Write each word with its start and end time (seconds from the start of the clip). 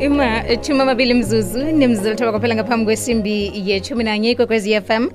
ima 0.00 0.44
ethumi 0.48 0.80
amabili 0.80 1.14
mzuzu 1.14 1.58
nemzuzu 1.64 2.16
kwaphela 2.16 2.54
ngaphambi 2.54 2.84
kwesimbi 2.84 3.52
yethumi 3.64 4.04
nanye 4.04 4.30
ikwekwezi 4.30 4.80
fm 4.80 5.08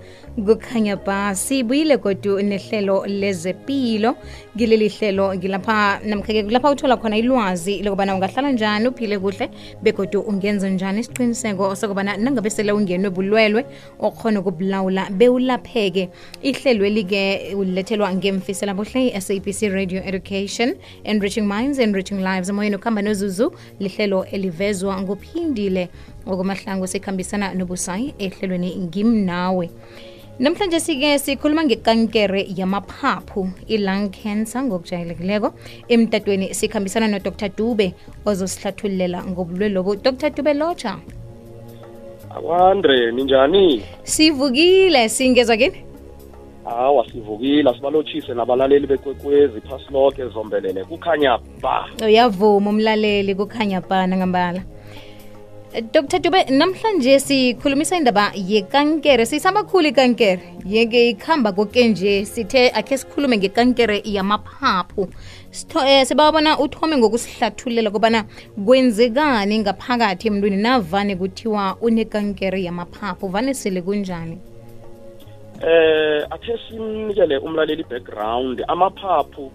kukhanya 0.46 0.96
ba 0.96 1.36
siyibuyile 1.36 1.98
godu 1.98 2.42
nehlelo 2.42 3.06
lezepilo 3.06 4.16
ngileli 4.58 4.90
hlelo 4.90 5.36
ngilapha 5.36 6.00
namkhake 6.06 6.44
kulapha 6.44 6.72
uthola 6.72 6.98
khona 6.98 7.18
ilwazi 7.18 7.84
lokubana 7.84 8.16
ungahlala 8.16 8.52
njani 8.52 8.88
uphile 8.88 9.20
kuhle 9.20 9.50
begodu 9.82 10.22
ungenza 10.22 10.70
njani 10.70 11.00
isiqiniseko 11.00 11.76
sokubana 11.76 12.18
nangabe 12.18 12.50
sele 12.50 12.72
ungenwe 12.72 13.10
bulwelwe 13.10 13.66
okhona 14.00 14.40
ukubulawula 14.40 15.10
bewulapheke 15.10 16.10
ihlelo 16.42 16.86
elike 16.86 17.54
ulethelwa 17.58 18.14
ngemfisela 18.16 18.74
buhle 18.74 19.08
i-sabc 19.08 19.62
radio 19.74 20.02
education 20.06 20.74
enriching 21.04 21.46
minds 21.48 21.80
enriching 21.80 22.20
lives 22.20 22.50
emoyeni 22.50 22.76
ukuhamba 22.76 23.02
nozuzu 23.02 23.52
lihlelo 23.80 24.26
elive 24.26 24.71
ezwa 24.72 24.94
nguphindile 25.04 25.84
okwamahlango 26.32 26.88
sikhambisana 26.88 27.54
nobusayi 27.58 28.14
ehlelweni 28.26 28.70
ngimnawe 28.84 29.66
namhlanje 30.40 30.80
sike 30.88 31.10
sikhuluma 31.24 31.64
ngekankere 31.68 32.42
yamaphaphu 32.60 33.42
i-lung 33.76 34.06
cancer 34.20 34.60
ngokujayelekileko 34.68 35.50
emtatweni 35.96 36.48
sikhambisana 36.60 37.08
nodr 37.14 37.50
dube 37.58 37.88
ozosihlathululela 38.28 39.20
ngobulwe 39.32 39.68
lobu 39.76 39.92
dr 40.06 40.30
dube 40.36 40.54
lotsha 40.54 40.94
akwandre 42.36 43.12
ninjani 43.12 43.68
sivukile 44.14 45.02
singezwa 45.10 45.58
kini 45.60 45.91
hawa 46.66 47.10
sivukile 47.12 47.70
asibalotshise 47.70 48.34
nabalaleli 48.34 48.88
bekwekwezi 48.88 49.62
phasiloke 49.62 50.26
zombelele 50.28 50.84
kukhanya 50.84 51.40
ba 51.62 51.86
uyavuma 52.06 52.70
oh, 52.70 52.72
umlaleli 52.74 53.36
kukhanya 53.36 53.82
bana 53.82 54.18
ngambala 54.18 54.62
eh, 55.74 55.84
dr 55.94 56.20
dube 56.20 56.44
namhlanje 56.44 57.20
sikhulumisa 57.20 57.98
indaba 57.98 58.32
yekankere 58.36 59.26
siyisamakhulu 59.26 59.88
ikankere 59.88 60.42
yeke 60.66 61.10
ikuhamba 61.10 61.52
koke 61.52 61.88
nje 61.88 62.26
sithe 62.26 62.70
akhe 62.72 62.98
sikhulume 62.98 63.38
ngekankere 63.38 64.02
yamaphaphu 64.06 65.02
um 65.02 65.82
eh, 65.88 66.06
sebabona 66.08 66.60
uthome 66.60 66.98
ngokusihlathulela 66.98 67.92
kobana 67.92 68.24
kwenzekani 68.66 69.60
ngaphakathi 69.60 70.28
emntwini 70.28 70.58
navane 70.58 71.16
kuthiwa 71.16 71.78
unekankere 71.82 72.62
yamaphaphu 72.64 73.28
vane 73.28 73.54
sele 73.54 73.82
kunjani 73.82 74.40
eh 75.64 76.26
akhe 76.32 76.58
simnikele 76.68 77.38
umlaleli 77.38 77.84
background 77.84 78.64
amaphaphu 78.68 79.52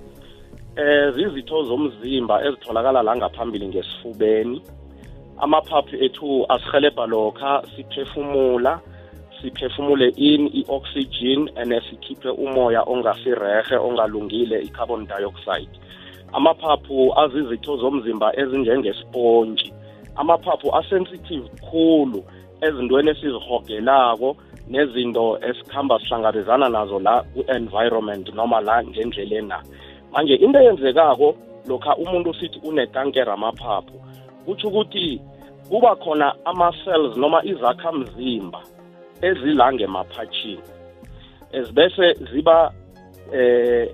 eh 0.79 1.11
zizitho 1.15 1.65
zomzimba 1.65 2.45
ezitholakala 2.47 3.03
la 3.03 3.17
ngaphambili 3.17 3.67
ngesifubeni 3.69 4.62
amaphaphu 5.43 5.97
ethu 5.99 6.47
asihelebha 6.49 7.07
lokha 7.07 7.62
siphefumula 7.77 8.81
siphefumule 9.43 10.09
in 10.15 10.47
i-oxygen 10.55 11.51
and 11.59 11.75
sikhiphe 11.91 12.29
umoya 12.31 12.83
ongasirehe 12.87 13.75
ongalungile 13.77 14.62
i-carbon 14.62 15.07
dioxide 15.11 15.75
amaphaphu 16.39 17.11
azizitho 17.19 17.77
zomzimba 17.83 18.31
ezinjengesipontshi 18.39 19.73
amaphaphu 20.23 20.71
asensitive 20.81 21.49
khulu 21.67 22.23
ezintweni 22.62 23.11
esizihogelako 23.11 24.37
nezinto 24.69 25.39
esikhamba 25.48 25.98
sihlangabezana 25.98 26.69
nazo 26.69 26.98
la 27.00 27.22
ku-environment 27.34 28.34
noma 28.34 28.61
la 28.61 28.83
ngendleleni 28.84 29.48
na 29.48 29.62
manje 30.12 30.34
into 30.34 30.59
eyenzekako 30.59 31.34
lokha 31.69 31.97
umuntu 31.97 32.34
sithi 32.34 32.61
unekankera 32.64 33.34
amaphaphu 33.34 34.00
kutsho 34.47 34.69
ukuthi 34.69 35.20
kuba 35.69 35.94
khona 35.97 36.34
ama-cells 36.44 37.17
noma 37.17 37.44
izakhamzimba 37.44 38.61
ezila 39.22 39.72
ngemaphatshini 39.72 40.61
ezibese 41.53 42.15
ziba 42.33 42.72
eh 43.33 43.88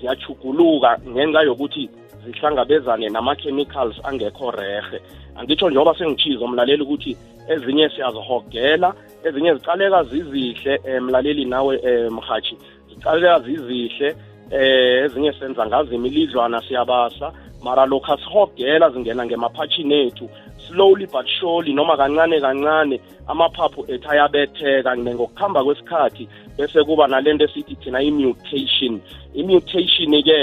ziyachuguluka 0.00 0.98
ngenxa 1.08 1.42
yokuthi 1.42 1.82
zihlangabezane 2.26 3.08
nama-chemicals 3.08 3.94
angekho 4.04 4.50
rehe 4.50 5.00
angitsho 5.36 5.70
njengoba 5.70 5.94
sengichiza 5.98 6.44
umlaleli 6.44 6.82
ukuthi 6.82 7.16
ezinye 7.48 7.90
siyazihogela 7.90 8.92
ezinye 9.24 9.54
zicaleka 9.54 10.02
zizihle 10.02 10.80
eh, 10.84 11.00
mlaleli 11.02 11.44
nawe 11.44 11.76
eh, 11.82 12.10
mhathi 12.10 12.56
zicaleka 12.94 13.40
zizihle 13.40 14.14
eh 14.50 15.04
ezinye 15.04 15.32
senza 15.32 15.66
ngazo 15.66 15.94
imilidlwana 15.94 16.60
siyabasa 16.68 17.32
mara 17.64 17.86
lokho 17.86 18.12
asihogela 18.12 18.90
zingena 18.90 19.26
ngemaphatshini 19.26 19.94
ethu 20.06 20.28
slowly 20.68 21.06
but 21.06 21.26
surely 21.40 21.72
noma 21.72 21.96
kancane 21.96 22.40
kancane 22.40 23.00
amaphaphu 23.32 23.80
ethu 23.92 24.08
ayabetheka 24.10 24.96
ngokuhamba 24.96 25.64
kwesikhathi 25.64 26.24
bese 26.58 26.84
kuba 26.84 27.06
nalento 27.06 27.44
esithi 27.48 27.74
thina 27.82 27.98
i-mutation 28.02 28.94
i-mutation-ke 29.40 30.38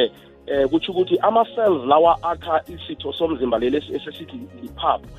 eh 0.51 0.65
kutsho 0.71 0.91
ukuthi 0.91 1.15
ama-cells 1.27 1.81
lawa 1.91 2.11
akha 2.31 2.55
isitho 2.75 3.09
somzimba 3.13 3.57
leli 3.59 3.77
esesithi 3.95 4.37
liphaphu 4.61 5.09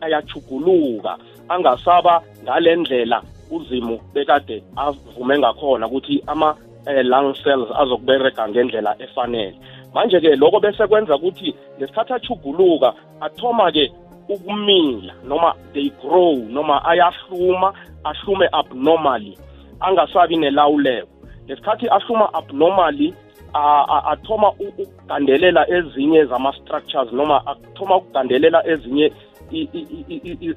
ayachuguluka 0.00 1.16
angasaba 1.48 2.22
ngale 2.42 2.76
ndlela 2.76 3.22
uzimu 3.50 4.00
bekade 4.14 4.62
avume 4.76 5.38
ngakhona 5.38 5.86
ukuthi 5.86 6.22
ama 6.26 6.56
eh, 6.86 7.04
lung 7.04 7.34
cells 7.44 7.68
azokubereka 7.80 8.48
ngendlela 8.48 8.96
efanele 8.98 9.54
manje-ke 9.94 10.36
lokho 10.36 10.60
bese 10.60 10.86
kwenza 10.86 11.14
ukuthi 11.16 11.54
ngesikhathi 11.78 12.12
achuguluka 12.12 12.92
athoma-ke 13.20 13.92
ukumila 14.28 15.12
noma 15.24 15.54
they 15.72 15.88
grow 16.02 16.36
noma 16.48 16.84
ayahluma 16.84 17.72
ahlume 18.04 18.48
abnormally 18.52 19.38
angasabi 19.80 20.36
nelawuleko 20.36 21.08
ngesikhathi 21.46 21.88
ahluma 21.88 22.34
abnormally 22.34 23.14
athoma 23.56 24.50
ukugandelela 24.50 25.70
ezinye 25.70 26.24
zama-structures 26.24 27.12
noma 27.12 27.46
athoma 27.46 27.96
ukugandelela 27.96 28.66
ezinye 28.66 29.12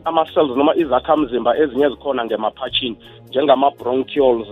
ama-cells 0.06 0.56
noma 0.58 0.76
izakhamzimba 0.76 1.58
ezinye 1.58 1.86
ezikhona 1.86 2.26
ngemaphatshini 2.26 2.98
njengama-bronchioles 3.28 4.48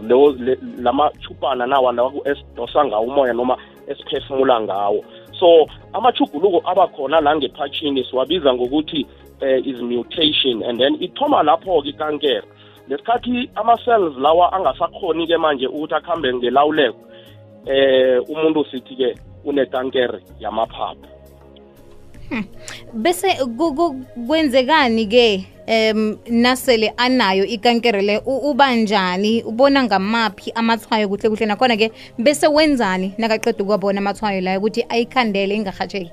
lama-chubhana 0.82 1.68
nawa 1.68 1.92
lawa 1.94 2.14
esidosa 2.26 2.86
ngawo 2.86 3.04
umoya 3.04 3.34
noma 3.34 3.58
esiphefumula 3.88 4.62
ngawo 4.62 5.04
so 5.40 5.66
amachuguluko 5.94 6.62
abakhona 6.72 7.22
la 7.22 7.36
ngephatshini 7.36 8.04
siwabiza 8.06 8.54
ngokuthi 8.54 9.08
eh, 9.42 9.68
is 9.68 9.82
mutation 9.82 10.64
and 10.64 10.78
then 10.80 10.98
ithoma 11.02 11.44
lapho-ke 11.44 11.90
ikankera 11.90 12.44
lesikhathi 12.88 13.50
ama-cells 13.56 14.18
lawa 14.18 14.54
angasakhoni-ke 14.54 15.38
manje 15.38 15.68
ukuthi 15.68 15.94
akuhambe 15.96 16.34
ngelawuleko 16.34 17.07
eh 17.68 18.20
umuntu 18.32 18.64
sithi 18.72 18.96
ke 18.96 19.10
unekankere 19.46 20.20
yamaphaphu 20.40 21.04
hmm. 22.32 22.46
bese 23.04 23.28
kwenzekani 24.28 25.04
ke 25.12 25.28
em 25.68 26.16
nasele 26.32 26.94
anayo 26.98 27.44
ikankere 27.46 28.02
le 28.02 28.22
uba 28.26 28.76
njani 28.76 29.44
ubona 29.44 29.84
ngamaphi 29.84 30.52
amathwayo 30.56 31.10
kuhle 31.12 31.28
kuhle 31.30 31.46
nakhona 31.46 31.76
ke 31.78 31.92
bese 32.18 32.48
wenzani 32.48 33.14
nakaqeda 33.20 33.60
ukubona 33.64 34.00
amathwayo 34.00 34.40
layo 34.42 34.60
ukuthi 34.64 34.86
ayikhandele 34.90 35.56
ingahatsheki 35.60 36.08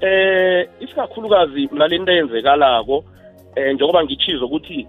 eh 0.00 0.66
isikakhulukazi 0.80 1.68
nalento 1.74 2.12
eyenzekalako 2.12 3.02
eh 3.58 3.74
njengoba 3.74 4.04
ngichizo 4.06 4.46
ukuthi 4.46 4.86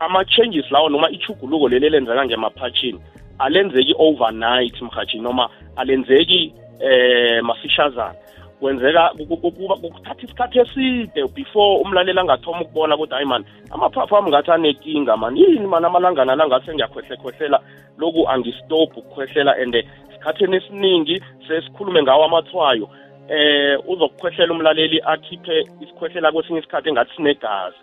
ama 0.00 0.24
changes 0.24 0.70
lawo 0.70 0.88
noma 0.88 1.10
ichuguluko 1.10 1.68
leli 1.68 1.88
lenzeka 1.90 2.24
ngemaphatchini 2.26 3.00
alenzeki 3.38 3.94
overnight 3.98 4.82
mhathi 4.82 5.18
noma 5.18 5.48
alenzeki 5.76 6.54
eh 6.80 7.42
mafishazana 7.42 8.14
kwenzeka 8.60 9.08
kuthatha 9.28 10.22
isikhathi 10.22 10.58
eside 10.58 11.24
before 11.34 11.78
umlaleli 11.80 12.18
angathoma 12.20 12.60
ukubona 12.60 12.94
ukuthi 12.96 13.14
hayi 13.14 13.26
mani 13.26 13.44
amaphaphu 13.70 14.16
ami 14.16 14.30
ngathi 14.30 14.50
anenkinga 14.50 15.16
mani 15.16 15.40
yini 15.40 15.66
mani 15.66 15.86
amalangana 15.86 16.34
langathi 16.36 16.74
ngiyakhwehlekhohlela 16.74 17.60
loku 17.98 18.28
angistop 18.28 18.96
ukukhwehlela 18.96 19.56
and 19.56 19.84
sikhathini 20.12 20.56
esiningi 20.56 21.22
sesikhulume 21.48 22.02
ngawo 22.02 22.24
amathwayo 22.24 22.88
eh 23.28 23.78
uzokukhwehlela 23.88 24.52
umlaleli 24.52 25.00
akhiphe 25.04 25.66
isikhwehlela 25.80 26.32
kwesinye 26.32 26.58
isikhathi 26.58 26.88
engathi 26.88 27.14
sinegazi 27.16 27.76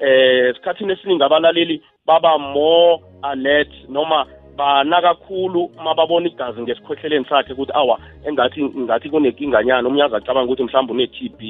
eh 0.00 0.54
sikhathini 0.54 0.92
esiningi 0.92 1.22
abalaleli 1.22 1.82
baba 2.06 2.38
more 2.38 3.02
alert 3.22 3.70
noma 3.88 4.26
bana 4.56 5.02
kakhulu 5.02 5.70
mababona 5.84 6.26
igazi 6.26 6.60
ngesikhwehleleni 6.64 7.26
sakhe 7.28 7.52
ukuthi 7.52 7.72
awa 7.76 7.96
engathi 8.28 8.64
ngathi 8.84 9.08
kunenkinganyana 9.12 9.84
omunye 9.88 10.04
azacabanga 10.08 10.48
ukuthi 10.48 10.64
mhlawumbe 10.66 10.92
une-tb 10.96 11.40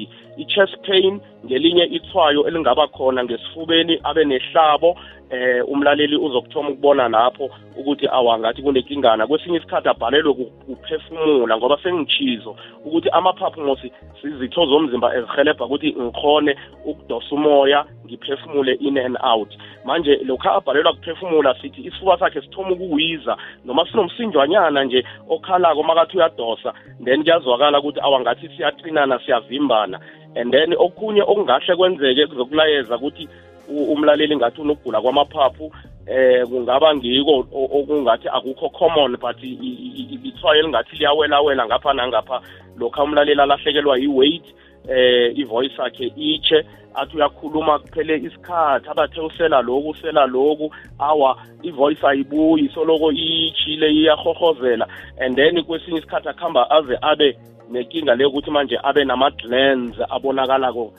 i-chest 0.41 0.73
pain 0.87 1.13
ngelinye 1.45 1.85
ithwayo 1.97 2.41
elingaba 2.47 2.83
khona 2.95 3.23
ngesifubeni 3.23 3.93
abe 4.09 4.23
nehlabo 4.27 4.89
eh 5.29 5.61
umlaleli 5.67 6.17
uzokuthoma 6.17 6.69
ukubona 6.69 7.07
lapho 7.09 7.49
ukuthi 7.77 8.07
awangathi 8.07 8.61
kunenkingana 8.63 9.27
kwesinye 9.27 9.57
isikhathi 9.59 9.89
abhalelwe 9.91 10.45
kuphefumula 10.65 11.51
ngoba 11.57 11.75
sengichizo 11.83 12.55
ukuthi 12.87 13.09
amaphaphu 13.11 13.59
ngosi 13.61 13.91
sizitho 14.23 14.63
zomzimba 14.71 15.11
ezihelebha 15.15 15.65
ukuthi 15.67 15.89
ngikhone 15.99 16.55
ukudosa 16.87 17.35
umoya 17.35 17.83
ngiphefumule 18.07 18.73
in 18.79 18.95
and 18.97 19.17
out 19.21 19.51
manje 19.85 20.15
lokhu 20.23 20.47
abhalelwa 20.49 20.93
kuphefumula 20.95 21.51
sithi 21.61 21.81
isifuba 21.91 22.15
sakhe 22.23 22.39
sithoma 22.41 22.71
ukuwiza 22.71 23.35
noma 23.67 23.83
sinomsinjwanyana 23.91 24.83
nje 24.83 25.03
okhalako 25.29 25.83
makathi 25.83 26.17
uyadosa 26.17 26.71
then 27.03 27.23
kuyazwakala 27.27 27.79
ukuthi 27.83 27.99
awangathi 27.99 28.47
siyaqinana 28.55 29.19
siyavimbana 29.19 29.99
and 30.39 30.51
then 30.53 30.71
okunye 30.79 31.21
okungahle 31.27 31.75
kwenzeke 31.75 32.27
kuzokulayeza 32.31 32.95
ukuthi 32.95 33.27
umlaleli 33.69 34.35
ngathi 34.35 34.61
unokugula 34.61 35.01
kwamaphaphu 35.01 35.71
eh 36.07 36.43
kungaba 36.47 36.95
ngiko 36.95 37.39
okungathi 37.51 38.29
akukho 38.29 38.69
common 38.69 39.17
but 39.17 39.37
ithwayo 39.43 40.59
elingathi 40.59 40.95
liyawelawela 40.95 41.65
ngapha 41.67 41.93
nangapha 41.93 42.41
lokhu 42.77 43.03
umlaleli 43.03 43.41
alahlekelwa 43.41 43.99
yi-weight 43.99 44.45
eh 44.89 45.37
ivoice 45.37 45.81
yakhe 45.81 46.05
itshe 46.15 46.63
athi 46.95 47.17
uyakhuluma 47.17 47.79
kuphele 47.79 48.15
isikhathi 48.17 48.89
abathe 48.89 49.21
usela 49.21 49.61
loku 49.61 49.89
usela 49.89 50.25
loku 50.25 50.71
awa 50.99 51.37
ivoice 51.63 52.07
ayibuyi 52.07 52.69
soloko 52.73 53.11
iyitshile 53.11 53.91
iyahohozela 53.91 54.87
and 55.19 55.35
then 55.35 55.63
kwesinye 55.63 55.97
isikhathi 55.97 56.29
akuhamba 56.29 56.71
aze 56.71 56.97
abe 57.01 57.37
nenkinga 57.71 58.15
leyo 58.15 58.29
ukuthi 58.29 58.51
manje 58.51 58.79
abe 58.83 59.05
nama-glans 59.05 59.95
abonakalako 60.09 60.93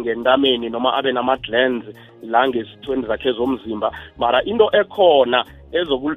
ngentameni 0.00 0.70
noma 0.70 0.94
abe 0.94 1.12
nama-glans 1.12 1.84
la 2.22 2.48
ngesithweni 2.48 3.06
zakhe 3.06 3.32
zomzimba 3.32 3.92
mara 4.18 4.42
into 4.42 4.70
ekhona 4.72 5.44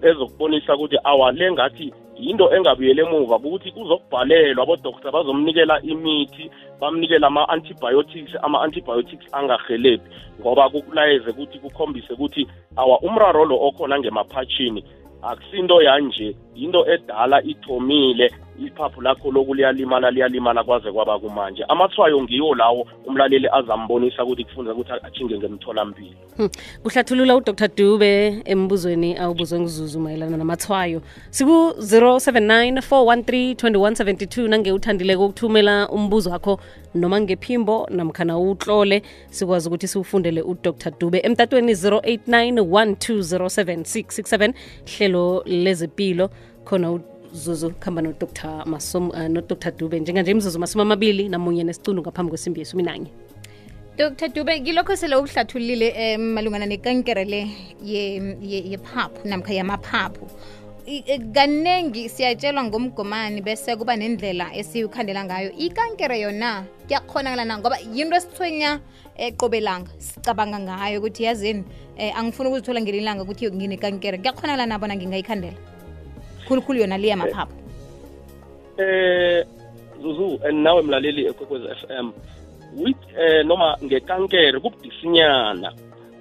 ezokubonisa 0.03 0.75
ukuthi 0.75 0.97
awa 1.03 1.31
le 1.31 1.51
ngathi 1.51 1.93
yinto 2.19 2.55
engabuyela 2.55 3.01
emuva 3.03 3.35
ukuthi 3.37 3.73
uzokubhalelwa 3.81 4.63
abodoktar 4.63 5.11
bazomnikela 5.11 5.81
imithi 5.81 6.51
bamnikele 6.79 7.25
ama-antibiotics 7.27 8.35
ama-antibiotics 8.41 9.27
angahelebhi 9.33 10.07
ngoba 10.39 10.69
kukulayeze 10.69 11.29
ukuthi 11.31 11.59
kukhombise 11.59 12.13
ukuthi 12.13 12.47
awa 12.75 12.99
umraro 13.01 13.45
lo 13.45 13.55
okhona 13.67 13.99
ngemaphatshini 13.99 14.83
akusinto 15.21 15.81
yanje 15.83 16.35
yinto 16.55 16.87
edala 16.93 17.43
ithomile 17.43 18.29
iphaphu 18.65 19.01
lakho 19.01 19.31
loku 19.31 19.53
liyalimala 19.53 20.11
liyalimala 20.11 20.63
kwaze 20.63 20.91
kwaba 20.91 21.19
kumanje 21.19 21.63
amathwayo 21.63 22.21
ngiwo 22.23 22.55
lawo 22.55 22.83
umlaleli 23.07 23.47
azambonisa 23.51 24.23
ukuthi 24.23 24.43
kufunza 24.47 24.71
ukuthi 24.75 24.91
ajinge 25.07 25.35
ngemtholampilo 25.39 26.09
hmm. 26.37 26.49
kuhlathulula 26.83 27.33
hmm. 27.33 27.41
udr 27.47 27.67
dube 27.77 28.41
embuzweni 28.45 29.15
awubuzwe 29.17 29.57
nguzuzu 29.59 29.99
mayelana 29.99 30.37
namathwayo 30.37 31.01
siku-079 31.29 32.77
413 32.79 33.53
2172 33.53 34.47
nange 34.47 34.71
uthandileko 34.71 35.25
ukuthumela 35.25 35.89
umbuzo 35.89 36.29
wakho 36.31 36.59
noma 36.95 37.21
ngephimbo 37.21 37.87
namkhana 37.91 38.39
utlole 38.39 39.01
sikwazi 39.29 39.67
ukuthi 39.67 39.87
siwufundele 39.87 40.41
udr 40.41 40.91
dube 40.99 41.19
emtatweni 41.23 41.73
089 41.73 42.61
1207667 42.61 44.53
hlelo 44.97 45.43
lezempilo 45.45 46.29
khona 46.67 46.89
mzuzu 47.33 47.69
kuhamba 47.79 48.01
nodr 48.01 48.27
masom 48.65 49.09
uh, 49.09 49.77
dube 49.79 49.99
njenganje 49.99 50.31
imzuzu 50.31 50.59
masumi 50.59 50.81
amabili 50.81 51.29
namunye 51.29 51.63
nesicundu 51.63 52.01
ngaphambi 52.01 52.29
kwesimbi 52.31 52.59
yesumi 52.61 52.83
nanye 52.83 53.09
dr 53.97 54.27
dube 54.35 54.59
kilokho 54.59 54.95
sele 54.95 55.15
uhlathululile 55.15 55.87
um 55.91 55.97
eh, 56.03 56.17
malungana 56.19 56.65
nekankere 56.65 57.25
le 57.25 57.41
yephaphu 57.83 59.13
ye, 59.13 59.21
ye 59.23 59.29
namkha 59.29 59.53
yamaphaphu 59.59 60.25
eh, 60.87 61.19
kaningi 61.35 62.09
siyatshelwa 62.09 62.63
ngomgomani 62.63 63.41
bese 63.41 63.75
kuba 63.79 63.93
nendlela 63.95 64.49
esiyikhandela 64.59 65.21
ngayo 65.25 65.49
ikankere 65.65 66.17
yona 66.23 66.63
kuyakhona 66.87 67.45
na 67.45 67.57
ngoba 67.59 67.77
yinto 67.95 68.15
esithwenya 68.17 68.79
eqobelanga 69.17 69.91
sicabanga 69.97 70.57
ngayo 70.59 70.97
ukuthi 70.99 71.23
yazini 71.27 71.61
um 71.99 72.11
angifuna 72.19 72.49
ukuzithola 72.49 72.81
ngelinilanga 72.81 73.21
ukuthi 73.23 73.45
nginekankere 73.53 74.17
kuyakhonakala 74.17 74.65
nabona 74.65 74.95
ngingayikhandela 74.97 75.57
khulukhulu 76.49 76.79
yona 76.79 76.97
liya 76.97 77.15
eh, 77.15 77.17
maphapha 77.19 77.53
eh 78.77 79.45
zuzu 80.01 80.39
and 80.47 80.57
eh, 80.57 80.61
nawe 80.63 80.81
mlaleli 80.81 81.25
ekwekwezi 81.25 81.65
FM 81.85 82.11
with 82.77 82.97
eh 83.17 83.45
noma 83.45 83.77
ngekankere 83.83 84.59
kubudisinyana 84.59 85.71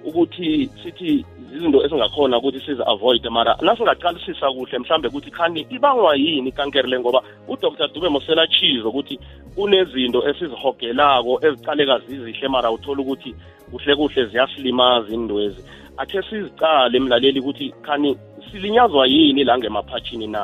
ukuthi 0.05 0.69
sithi 0.83 1.25
izinto 1.55 1.85
esingakhona 1.85 2.37
ukuthi 2.37 2.59
size 2.65 2.83
avoid 2.85 3.25
mara 3.29 3.57
nasingaqalisisa 3.61 4.51
kuhle 4.51 4.79
mhlambe 4.79 5.07
ukuthi 5.07 5.31
khani 5.31 5.65
ibangwa 5.69 6.15
yini 6.15 6.49
ikankere 6.49 6.89
le 6.89 6.99
ngoba 6.99 7.21
udr 7.47 7.89
dube 7.93 8.09
mosela 8.09 8.47
chize 8.47 8.83
ukuthi 8.85 9.19
kunezinto 9.55 10.29
esizihogelako 10.29 11.39
eziqaleka 11.47 11.99
zizihle 12.07 12.47
mara 12.47 12.71
uthola 12.71 13.01
ukuthi 13.01 13.35
kuhle 13.71 13.95
kuhle 13.95 14.25
ziyasilimaza 14.25 15.13
indwezi 15.13 15.61
akhe 16.01 16.19
sizicale 16.29 16.99
mlaleli 16.99 17.39
ukuthi 17.39 17.67
khani 17.81 18.15
silinyazwa 18.51 19.07
yini 19.07 19.43
la 19.43 19.57
ngemaphathini 19.57 20.27
na 20.27 20.41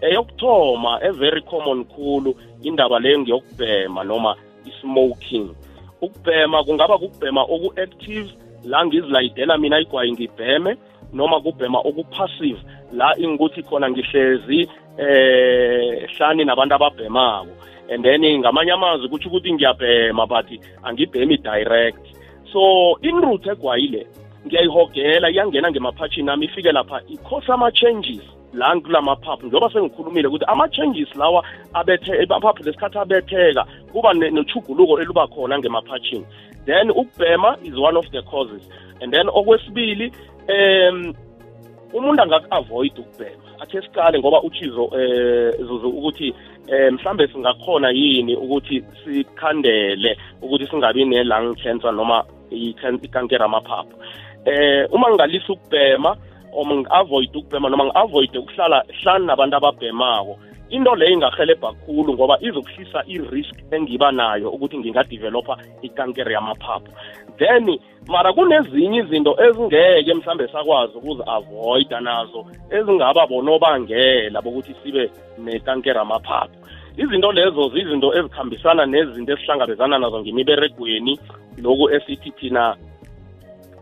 eyokuthoma 0.00 0.92
e-very 1.02 1.42
common 1.42 1.84
khulu 1.84 2.34
indaba 2.62 2.96
leyo 3.02 3.18
ngiyokubhema 3.20 4.02
noma 4.10 4.32
i-smoking 4.68 5.46
ukubhema 6.04 6.58
kungaba 6.64 6.94
ukubhema 6.96 7.42
oku-active 7.44 8.28
la 8.64 8.86
ngizilayidela 8.86 9.58
mina 9.58 9.80
igwayi 9.80 10.12
ngibheme 10.12 10.72
noma 11.12 11.40
kubhema 11.40 11.78
oku-passive 11.88 12.58
la 12.98 13.08
ingukuthi 13.20 13.60
khona 13.68 13.86
ngihlezi 13.92 14.60
eh 15.08 16.08
hlani 16.16 16.42
nabantu 16.44 16.74
ababhemako 16.74 17.48
and 17.94 18.00
then 18.02 18.24
ngamanye 18.40 18.72
amazwi 18.72 19.08
kutsho 19.12 19.28
ukuthi 19.28 19.52
ngiyabhema 19.52 20.24
but 20.26 20.46
angibhemi 20.82 21.36
direct 21.36 22.04
so 22.52 22.60
inroot 23.04 23.44
egwayile 23.52 24.06
ngiyayihogela 24.46 25.30
iyangena 25.30 25.70
ngemaphathini 25.70 26.30
ami 26.30 26.46
ifike 26.46 26.72
lapha 26.72 27.00
ikhosa 27.08 27.54
ama-changes 27.54 28.22
la 28.52 28.70
kulamaphaphu 28.80 29.46
njengoba 29.46 29.72
sengikhulumile 29.72 30.28
ukuthi 30.28 30.44
ama-changes 30.46 31.10
lawa 31.16 31.42
amaphaphu 31.74 32.62
lesikhathi 32.62 32.98
abetheka 32.98 33.64
kuba 33.92 34.12
nochuguluko 34.12 35.00
eluba 35.00 35.26
khona 35.26 35.58
ngemaphathini 35.58 36.24
then 36.66 36.90
ukubhema 36.90 37.56
is 37.64 37.74
one 37.78 37.96
of 37.96 38.04
the 38.12 38.22
causes 38.22 38.62
and 39.02 39.12
then 39.12 39.26
okwesibili 39.28 40.12
um 40.50 41.14
umuntu 41.94 42.22
angaku-avoid 42.22 42.98
ukubhema 42.98 43.44
akhe 43.60 43.82
siqale 43.82 44.18
ngoba 44.18 44.42
uchizo 44.42 44.84
um 44.84 45.00
eh, 45.00 45.54
zuzu 45.58 45.88
ukuthi 45.88 46.34
um 46.68 46.94
mhlambe 46.94 47.26
singakhona 47.28 47.90
yini 47.90 48.36
ukuthi 48.36 48.84
sikhandele 49.04 50.18
ukuthi 50.42 50.66
singabi 50.66 51.04
ne-lung 51.04 51.56
cancer 51.62 51.92
noma 51.92 52.24
ikankera 52.50 53.44
amaphaphu 53.44 53.96
eh 54.44 54.86
uma 54.92 55.08
ngalisa 55.10 55.52
ukubhema 55.56 56.16
uma 56.52 56.74
ngi-avoid 56.84 57.32
ukubhema 57.36 57.68
noma 57.68 57.84
ngi-avoid 57.88 58.36
ukuhlala 58.36 58.84
hlani 59.02 59.26
nabantu 59.26 59.56
ababhemako 59.56 60.36
into 60.70 60.94
leyo 60.94 61.12
ingahelebha 61.16 61.72
kakhulu 61.72 62.12
ngoba 62.14 62.36
izokuhlisa 62.44 63.00
i-risk 63.08 63.54
engiba 63.72 64.12
nayo 64.12 64.50
ukuthi 64.52 64.78
ngingadevelopha 64.84 65.56
ikankere 65.82 66.32
yamaphaphu 66.36 66.88
then 67.40 67.72
mara 68.06 68.32
kunezinye 68.36 69.00
izinto 69.08 69.32
ezingeke 69.44 70.12
mhlambe 70.14 70.48
sakwazi 70.52 70.94
ukuzi-avoida 71.00 72.00
nazo 72.00 72.44
ezingaba 72.70 73.26
bonobangela 73.26 74.42
bokuthi 74.44 74.74
sibe 74.84 75.08
nekankere 75.40 75.96
yamaphaphu 75.98 76.52
izinto 77.00 77.32
lezo 77.32 77.68
zizinto 77.72 78.12
ezikhambisana 78.18 78.84
nezinto 78.86 79.32
esihlangabezana 79.32 79.96
nazo 79.98 80.20
ngemiberegweni 80.20 81.16
loku 81.64 81.88
esithi 81.96 82.30
thina 82.36 82.76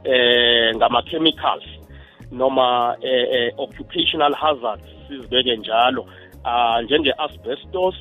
eh 0.04 0.74
ngama-chemicals 0.74 1.64
noma 2.32 2.96
eh, 3.04 3.26
eh, 3.30 3.50
occupational 3.58 4.34
hazards 4.34 4.82
sizibeke 5.08 5.56
njalo 5.56 6.02
uh, 6.44 6.80
njenge-asbestos 6.84 7.94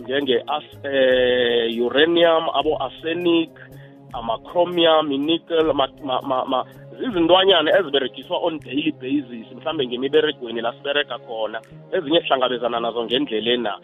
njenge-as 0.00 0.64
eh, 0.84 1.82
uranium 1.82 2.46
abo-arsenic 2.54 3.50
ama-chromium 4.12 5.06
nickel 5.08 5.72
ma, 5.72 5.88
ma, 6.04 6.44
ma, 6.46 6.64
izindwanyana 7.08 7.74
eziberegiswa 7.78 8.38
on 8.42 8.60
daily 8.60 8.92
basis 8.92 9.52
mhlambe 9.52 9.86
ngemiberegweni 9.86 10.60
lasibereka 10.60 11.18
khona 11.18 11.60
ezinye 11.92 12.20
sihlangabezana 12.20 12.80
nazo 12.80 13.04
ngendlela 13.04 13.56
na 13.56 13.78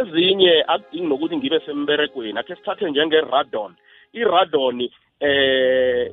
ezinye 0.00 0.64
akudingi 0.68 1.06
nokuthi 1.08 1.36
ngibe 1.36 1.60
semberegweni 1.66 2.38
akhe 2.38 2.56
sithathe 2.56 2.90
njenge-radon 2.90 3.72
iradon 4.14 4.82
eh 5.20 6.08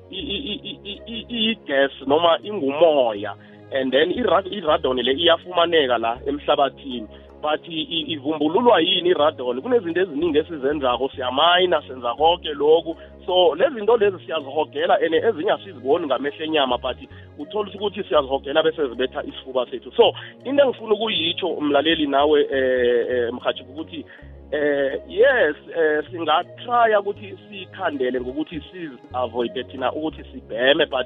igas 1.29 1.91
noma 2.05 2.37
ingumoya 2.43 3.35
and 3.71 3.91
then 3.91 4.11
iradon 4.11 4.99
le 5.01 5.13
iyafumaneka 5.15 5.97
la 5.97 6.17
emhlabathini 6.27 7.07
but 7.41 7.63
ivumbululwa 7.67 8.81
yini 8.81 9.09
iradon 9.15 9.61
kunezinto 9.61 10.01
eziningi 10.01 10.37
esizenzako 10.37 11.09
siyamayina 11.15 11.81
senza 11.87 12.13
konke 12.15 12.49
lokhu 12.53 12.95
so 13.25 13.55
lezinto 13.55 13.97
lezi 13.97 14.17
siyazihogela 14.25 14.95
and 15.01 15.13
ezinye 15.15 15.51
asiziboni 15.51 16.05
ngamehla 16.05 16.45
enyama 16.45 16.77
but 16.77 16.97
uthola 17.39 17.71
ukuthi 17.75 18.03
siyazihogela 18.03 18.63
bese 18.63 18.87
zibetha 18.89 19.23
isifuba 19.23 19.65
sethu 19.71 19.91
so 19.95 20.13
into 20.43 20.63
engifuna 20.63 20.93
ukuyitsho 20.93 21.47
umlaleli 21.47 22.07
nawe 22.07 22.43
um 22.43 22.49
eh, 22.51 23.05
eh, 23.09 23.33
mhajiba 23.33 23.69
ukuthi 23.71 24.03
eh 24.51 25.01
yes 25.07 25.55
eh 25.75 26.03
singatrya 26.09 26.99
ukuthi 26.99 27.35
sikhandele 27.51 28.21
ngokuthi 28.21 28.63
siavoide 28.71 29.63
thina 29.67 29.91
ukuthi 29.91 30.23
sibheme 30.33 30.85
but 30.87 31.03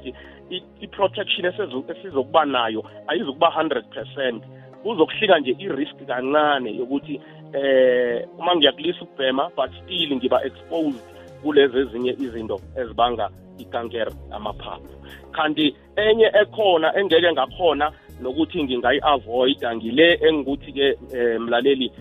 i-protection 0.80 1.44
esizokuba 1.50 2.44
nayo 2.46 2.84
ayizukuba 3.10 3.48
100% 3.48 4.40
kuzokuhlika 4.86 5.38
nje 5.42 5.56
i-risk 5.58 5.96
kancane 6.06 6.70
yokuthi 6.78 7.18
eh 7.52 8.22
uma 8.38 8.54
ngiyakulisa 8.56 9.02
ukubhema 9.02 9.50
but 9.58 9.70
still 9.82 10.14
ngiba 10.16 10.38
exposed 10.46 11.00
kulezi 11.42 11.78
ezinye 11.82 12.10
izinto 12.22 12.60
ezibanga 12.78 13.26
ikankere 13.58 14.12
amaphaphu 14.30 14.86
kanti 15.34 15.74
enye 15.96 16.30
ekhona 16.42 16.94
engeke 16.98 17.32
ngakhona 17.32 17.90
nokuthi 18.22 18.62
ngingayi-avoida 18.64 19.74
ngile 19.76 20.18
engukuthi-ke 20.30 20.86
um 21.16 21.44
mlaleli 21.50 21.84
eh, 21.86 21.92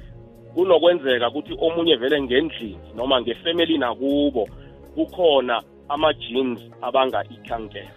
kunokwenzeka 0.56 1.28
ukuthi 1.30 1.54
omunye 1.62 1.96
vele 1.96 2.22
ngendlini 2.22 2.80
noma 2.96 3.22
ngefamily 3.22 3.78
nakubo 3.78 4.48
kukhona 4.96 5.64
ama-genes 5.90 6.60
abanga-ikankere 6.82 7.88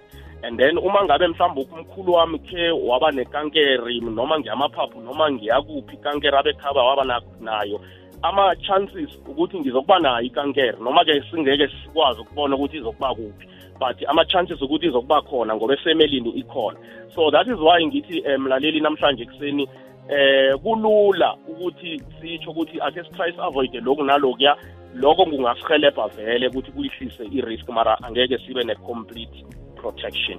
and 0.42 0.58
then 0.58 0.78
uma 0.78 1.04
ngabe 1.04 1.26
mhlawumbe 1.28 1.66
umkhulu 1.74 2.12
wami 2.12 2.38
khe 2.38 2.70
waba 2.70 3.10
nekankeri 3.10 4.00
noma 4.00 4.38
ngiyamaphaphu 4.40 5.00
noma 5.00 5.30
ngiyakuphi 5.32 5.94
ikankeri 5.96 6.36
abekhaba 6.36 6.84
waba 6.84 7.20
nayo 7.40 7.80
ama-chances 8.22 9.10
ukuthi 9.28 9.60
ngizokuba 9.60 9.98
nayo 9.98 10.20
ikankere 10.22 10.78
noma-ke 10.80 11.22
singeke 11.30 11.68
sikwazi 11.86 12.20
ukubona 12.20 12.54
ukuthi 12.56 12.76
izokuba 12.76 13.14
kuphi 13.14 13.46
but 13.80 13.98
ama-chances 14.08 14.62
ukuthi 14.62 14.86
izokuba 14.86 15.20
khona 15.22 15.54
ngoba 15.56 15.74
efemelini 15.74 16.30
ikhona 16.30 16.78
so 17.14 17.30
that 17.30 17.46
is 17.48 17.58
why 17.58 17.82
ngithi 17.86 18.20
um 18.26 18.42
mlaleli 18.46 18.80
namhlanje 18.80 19.22
ekuseni 19.26 19.66
eh 20.08 20.54
kulula 20.62 21.36
ukuthi 21.48 22.02
sitsho 22.20 22.50
ukuthi 22.50 22.80
ake 22.80 23.02
sitry 23.04 23.34
avoid 23.42 23.70
lokhu 23.82 24.04
nalokuya 24.04 24.56
lokho 24.94 25.24
kungasihelebha 25.24 26.08
vele 26.16 26.48
ukuthi 26.48 26.72
kuyihlise 26.72 27.24
i-risk 27.32 27.68
mara 27.68 27.98
angeke 28.02 28.38
sibe 28.46 28.64
ne-complete 28.64 29.44
protection 29.76 30.38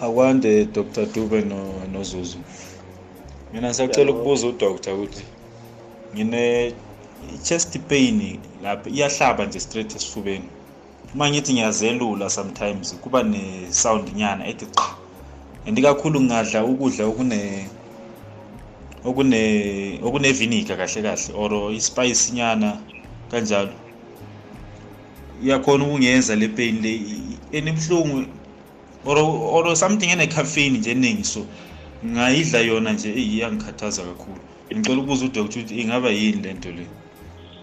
akwande 0.00 0.64
dr 0.64 1.06
dube 1.12 1.44
nozuzu 1.92 2.38
no 2.38 2.44
mina 3.52 3.74
siyacela 3.74 4.10
ukubuza 4.10 4.46
udoktor 4.46 4.94
ukuthi 4.94 5.24
ngine 6.14 6.72
chest 7.44 7.78
pain 7.88 8.40
lapha 8.62 8.90
iyahlaba 8.90 9.44
nje 9.46 9.60
straight 9.60 9.96
esifubeni 9.96 10.48
uma 11.14 11.30
ngithi 11.30 11.52
ngiyazelula 11.52 12.30
sometimes 12.30 13.00
kuba 13.04 13.22
ne 13.22 13.66
sound 13.70 14.08
nyana 14.16 14.46
ethi 14.48 14.66
qha 14.66 14.96
and 15.66 15.78
kakhulu 15.82 16.20
ngingadla 16.20 16.64
ukudla 16.64 17.06
okune 17.06 17.68
okune 19.04 20.00
okunevinika 20.02 20.76
kahle 20.76 21.02
kahle 21.02 21.34
or 21.34 21.72
ispice 21.72 22.32
nyana 22.32 22.78
kanjalo 23.30 23.70
iyakhona 25.42 25.84
ukungenza 25.84 26.36
le 26.36 26.48
pain 26.48 26.82
le 26.82 27.00
enibhlungu 27.52 28.26
or 29.04 29.18
or 29.66 29.76
something 29.76 30.08
ene 30.10 30.26
caffeine 30.26 30.78
nje 30.78 30.90
eningi 30.90 31.24
so 31.24 31.46
ngayidla 32.06 32.58
yona 32.60 32.92
nje 32.92 33.12
iyangikhathaza 33.14 34.02
kakhulu 34.02 34.40
ngicela 34.76 34.98
ukubuza 35.00 35.24
udoctor 35.24 35.44
ukuthi 35.62 35.74
ingaba 35.82 36.10
yini 36.10 36.42
lento 36.42 36.70
le 36.72 36.84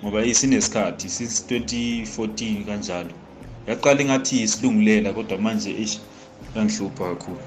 ngoba 0.04 0.24
isinesikhathi 0.26 1.10
since 1.10 1.44
2014 1.48 2.66
kanjalo 2.66 3.12
yaqala 3.68 4.00
ingathi 4.04 4.36
isilungulela 4.48 5.10
kodwa 5.14 5.38
manje 5.46 5.72
ish 5.84 5.96
yangihlupha 6.56 7.04
kakhulu 7.12 7.44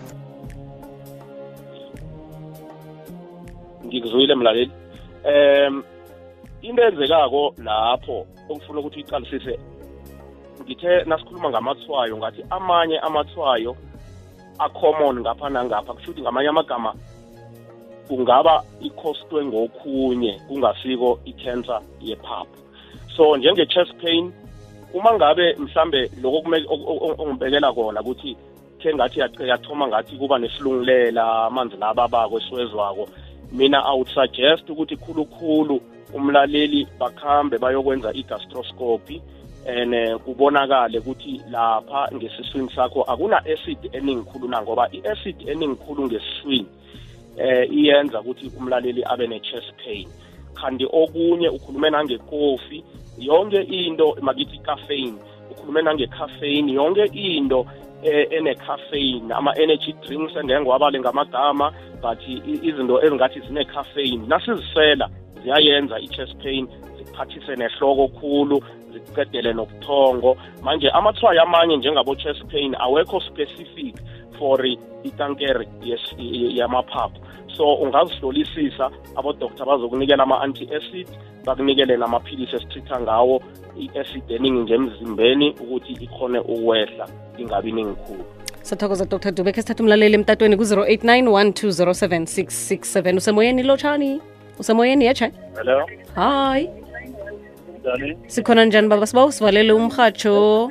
ngikuzuyile 3.88 4.34
mlaleli 4.34 4.70
um 5.24 5.82
into 6.62 6.82
enzekako 6.82 7.54
lapho 7.64 8.26
okufuna 8.48 8.80
ukuthi 8.80 8.96
uyiqalisise 9.00 9.54
ngithe 10.62 10.94
nasikhuluma 11.10 11.48
ngamathwayo 11.50 12.14
ngathi 12.20 12.42
amanye 12.56 12.96
amathwayo 13.08 13.72
acommon 14.64 15.16
ngapha 15.22 15.46
nangapha 15.54 15.92
kusho 15.94 16.10
ukuthi 16.10 16.20
ngamanye 16.24 16.48
amagama 16.48 16.90
kungaba 18.08 18.54
ikhostwe 18.86 19.38
ngokhunye 19.48 20.32
kungasiko 20.48 21.08
i-cancer 21.30 21.80
yephaphu 22.00 22.54
so 23.16 23.36
njenge-chest 23.36 23.92
pain 24.02 24.32
uma 24.94 25.10
ngabe 25.16 25.46
mhlambe 25.58 26.00
lokho 26.22 26.38
ongibekela 27.22 27.72
kona 27.72 28.00
ukuthi 28.00 28.32
khe 28.80 28.90
ngathi 28.94 29.16
yathoma 29.50 29.84
ngathi 29.88 30.16
kuba 30.18 30.38
nesilungulela 30.38 31.22
amanzi 31.46 31.76
lababako 31.76 32.38
esiwezwako 32.40 33.04
mina 33.52 33.84
awusuggest 33.84 34.70
ukuthi 34.70 34.96
khulukhulu 34.96 35.80
umlaleli 36.14 36.86
bakhambe 37.00 37.58
bayokwenza 37.58 38.12
i-gastroscopy 38.14 39.22
and 39.66 39.94
eh, 39.94 40.16
kubonakale 40.18 40.98
ukuthi 40.98 41.40
lapha 41.50 42.08
ngesiswini 42.14 42.70
sakho 42.76 43.02
akuna 43.02 43.36
acid 43.46 43.78
eningikhulu 43.92 44.48
na 44.48 44.62
ngoba 44.62 44.88
i-acid 44.92 45.48
eningikhulu 45.48 46.06
ngesiswini 46.06 46.66
eh 47.36 47.72
iyenza 47.72 48.20
ukuthi 48.20 48.52
umlaleli 48.58 49.04
abe 49.04 49.26
ne-chest 49.26 49.72
pain 49.84 50.08
kanti 50.54 50.84
okunye 50.92 51.48
ukhulume 51.48 51.90
nangekofi 51.90 52.84
yonke 53.18 53.60
into 53.62 54.16
makithi 54.20 54.58
caffeine 54.58 55.16
ukhulume 55.50 55.82
nangecaffeine 55.82 56.72
yonke 56.72 57.04
into 57.16 57.64
Eh, 58.02 58.28
enecaffeine 58.30 59.34
ama-energy 59.34 59.92
drinks 60.06 60.36
endengiwabale 60.36 61.00
ngamagama 61.00 61.72
but 62.00 62.18
izinto 62.62 63.02
ezingathi 63.04 63.40
zinecaffeine 63.40 64.26
nasizisela 64.28 65.10
ziyayenza 65.42 65.98
i-chest 65.98 66.34
pain 66.42 66.68
zikuphathise 66.98 67.56
nehloko 67.56 68.08
khulu 68.08 68.62
zikuqedele 68.92 69.52
nobuthongo 69.52 70.36
manje 70.62 70.90
amathwayo 70.90 71.42
amanye 71.42 71.76
njengabo-chest 71.76 72.44
pain 72.46 72.74
awekho 72.78 73.20
specific 73.20 73.96
for 74.38 74.66
itankere 75.04 75.66
yamaphaphu 76.56 77.18
so 77.56 77.74
ungazihlolisisa 77.74 78.90
abodoktar 79.16 79.66
bazokunikela 79.66 80.22
ama-anti-acid 80.22 81.08
bakunikele 81.44 81.96
namaphilisi 81.96 82.56
esithitha 82.56 83.00
ngawo 83.00 83.42
i-acid 83.86 84.24
eningi 84.36 84.60
nje 84.64 84.74
emzimbeni 84.80 85.46
ukuthi 85.62 85.92
ikhone 86.06 86.38
ukwehla 86.52 87.06
ingabi 87.42 87.72
ningikhulu 87.72 88.24
sathokoza 88.62 89.04
dr 89.04 89.32
dubekhe 89.36 89.60
sithatha 89.62 89.82
umlaleli 89.84 90.14
emtatweni 90.18 90.56
ku-089 90.56 91.30
1207667 91.30 93.16
usemoyeni 93.20 93.62
lotshani 93.62 94.10
usemoyeni 94.60 95.04
yetsha 95.08 95.30
hello 95.56 95.78
hayi 96.14 96.64
sikhona 98.26 98.64
njani 98.64 98.88
baba 98.88 99.06
siba 99.06 99.24
usivalele 99.24 99.72
umhatsho 99.72 100.70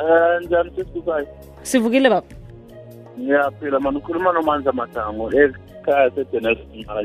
eh, 0.00 0.46
njani 0.46 0.70
sivukile 1.62 2.10
baba 2.10 2.26
ngiyaphila 3.20 3.80
mani 3.80 3.96
ukhuluma 3.98 4.32
nomanzi 4.32 4.68
amadango 4.68 5.30
ekhaya 5.84 6.08
sedenelson 6.16 6.86
mara 6.88 7.02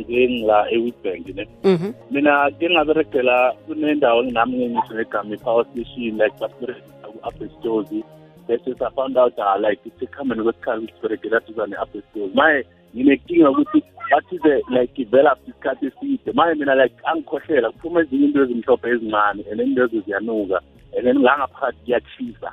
e-woodbank 0.76 1.28
ne 1.38 1.46
mhm. 1.70 1.92
mina 2.16 2.36
ke 2.60 2.68
ngaberegela 2.74 3.38
kunendawo 3.68 4.24
nginami 4.24 4.56
ngengisho 4.60 4.94
negama 5.00 5.36
i-power 5.36 5.66
station 5.72 6.18
like 6.22 6.36
basiberegisa 6.40 7.06
ku-abestosi 7.14 8.00
bese 8.48 8.70
safound 8.80 9.18
out 9.24 9.36
ah 9.48 9.58
like 9.66 9.84
sekuhambeni 10.00 10.42
kwesikhathi 10.46 10.80
ukuthi 10.80 10.94
siberegela 10.96 11.38
duzane 11.48 11.76
e-abestosi 11.76 12.34
maye 12.40 12.60
nginenkinga 12.96 13.50
ukuthi 13.52 13.80
bathize 14.12 14.56
like 14.76 14.94
develop 15.04 15.38
isikhathi 15.50 15.84
eside 15.92 16.28
maye 16.40 16.52
mina 16.62 16.76
like 16.82 16.96
angikhohlela 17.12 17.68
kuphuma 17.76 17.98
ezinye 18.04 18.26
into 18.30 18.40
ezimhlophe 18.46 18.88
ezincane 18.96 19.42
and 19.52 19.60
into 19.66 19.82
ezo 19.86 20.00
ziyanuka 20.06 20.58
and 20.98 21.04
then 21.08 21.20
langaphakathi 21.28 21.78
kuyachisa 21.84 22.50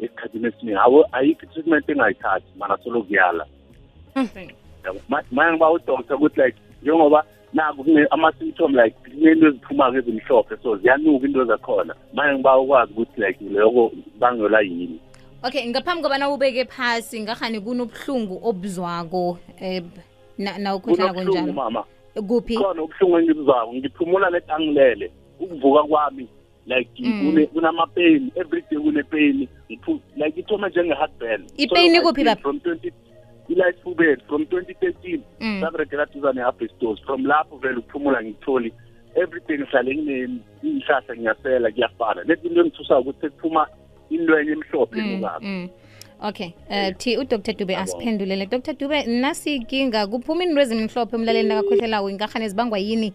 esikhathini 0.00 0.46
esiningi 0.46 1.04
ayikho 1.18 1.42
i-treatment 1.46 1.86
engayithathi 1.92 2.50
mara 2.60 2.76
solo 2.84 3.00
kuyala 3.08 3.44
hmm. 4.14 4.30
manje 5.30 5.52
ngiba 5.56 5.68
udoktor 5.70 6.14
ukuthi 6.18 6.40
like 6.40 6.58
njengoba 6.82 7.20
naku 7.52 7.84
ama-symptom 8.14 8.70
like 8.80 8.94
kunento 9.04 9.46
eziphuma-ke 9.48 9.98
ezimhlophe 10.00 10.54
so 10.62 10.70
ziyanuka 10.82 11.26
into 11.26 11.42
zakhona 11.50 11.94
manje 12.16 12.34
ngiba 12.36 12.52
ukwazi 12.62 12.90
ukuthi 12.92 13.18
like 13.24 13.40
loko 13.54 13.82
bangelwa 14.20 14.60
yini 14.68 14.98
okay 15.42 15.62
ngaphambi 15.70 16.02
kobana 16.02 16.26
ubeke 16.30 16.64
phasi 16.64 17.16
ngahani 17.20 17.56
eh, 17.58 17.62
kunobuhlungu 17.64 18.34
obuzwako 18.48 19.38
um 19.62 19.86
nawukhwehlala 20.38 21.12
kunjalo 21.14 21.52
mama 21.52 21.82
kuphi 22.28 22.54
khona 22.60 22.82
ubuhlungu 22.82 23.14
engibuzwako 23.18 23.70
ngiphumula 23.74 24.26
leti 24.30 24.50
angilele 24.52 25.06
ukuvuka 25.40 25.82
kwami 25.84 26.26
like 26.66 26.90
mm. 27.02 27.46
kunamapeyini 27.52 28.32
everyday 28.36 28.78
kunepeyini 28.78 29.48
like 30.18 30.40
ithoma 30.40 30.68
njenge-heartburn 30.68 31.40
ipeyini 31.56 32.00
kuphi 32.00 32.24
baba 32.24 32.40
from 32.40 32.56
20 32.56 32.92
kula 33.46 33.72
Thubeni 33.84 34.20
from 34.28 34.42
2013 34.42 35.20
mm. 35.40 35.60
saberegela 35.60 36.06
duza 36.06 36.32
ne-abestos 36.32 37.00
from 37.04 37.24
lapho 37.26 37.56
vele 37.56 37.78
ukuphumula 37.78 38.22
ngitholi 38.22 38.72
everything 39.22 39.58
ngihlale 39.60 39.92
nginey'hlahla 39.98 41.12
ngiyasela 41.18 41.68
kuyafana 41.74 42.20
lethi 42.28 42.46
into 42.48 42.60
engithusayo 42.60 43.00
ukuthi 43.02 43.20
sekuphuma 43.20 43.62
into 44.10 44.32
enye 44.40 44.52
emhlophe 44.58 45.00
mm, 45.00 45.08
nokabo 45.16 45.46
mm. 45.46 45.66
okay 46.28 46.50
uh, 46.70 46.90
thi 46.98 47.16
udr 47.20 47.54
dube 47.58 47.74
asiphendulele 47.76 48.46
dr 48.46 48.72
dube 48.80 48.98
nasikinga 49.24 50.06
kuphuma 50.06 50.42
into 50.44 50.60
ezimhlophe 50.64 51.16
emlaleli 51.16 51.48
nakakhohlelawo 51.48 52.10
inkahane 52.10 52.48
zibangwa 52.48 52.78
yini 52.78 53.12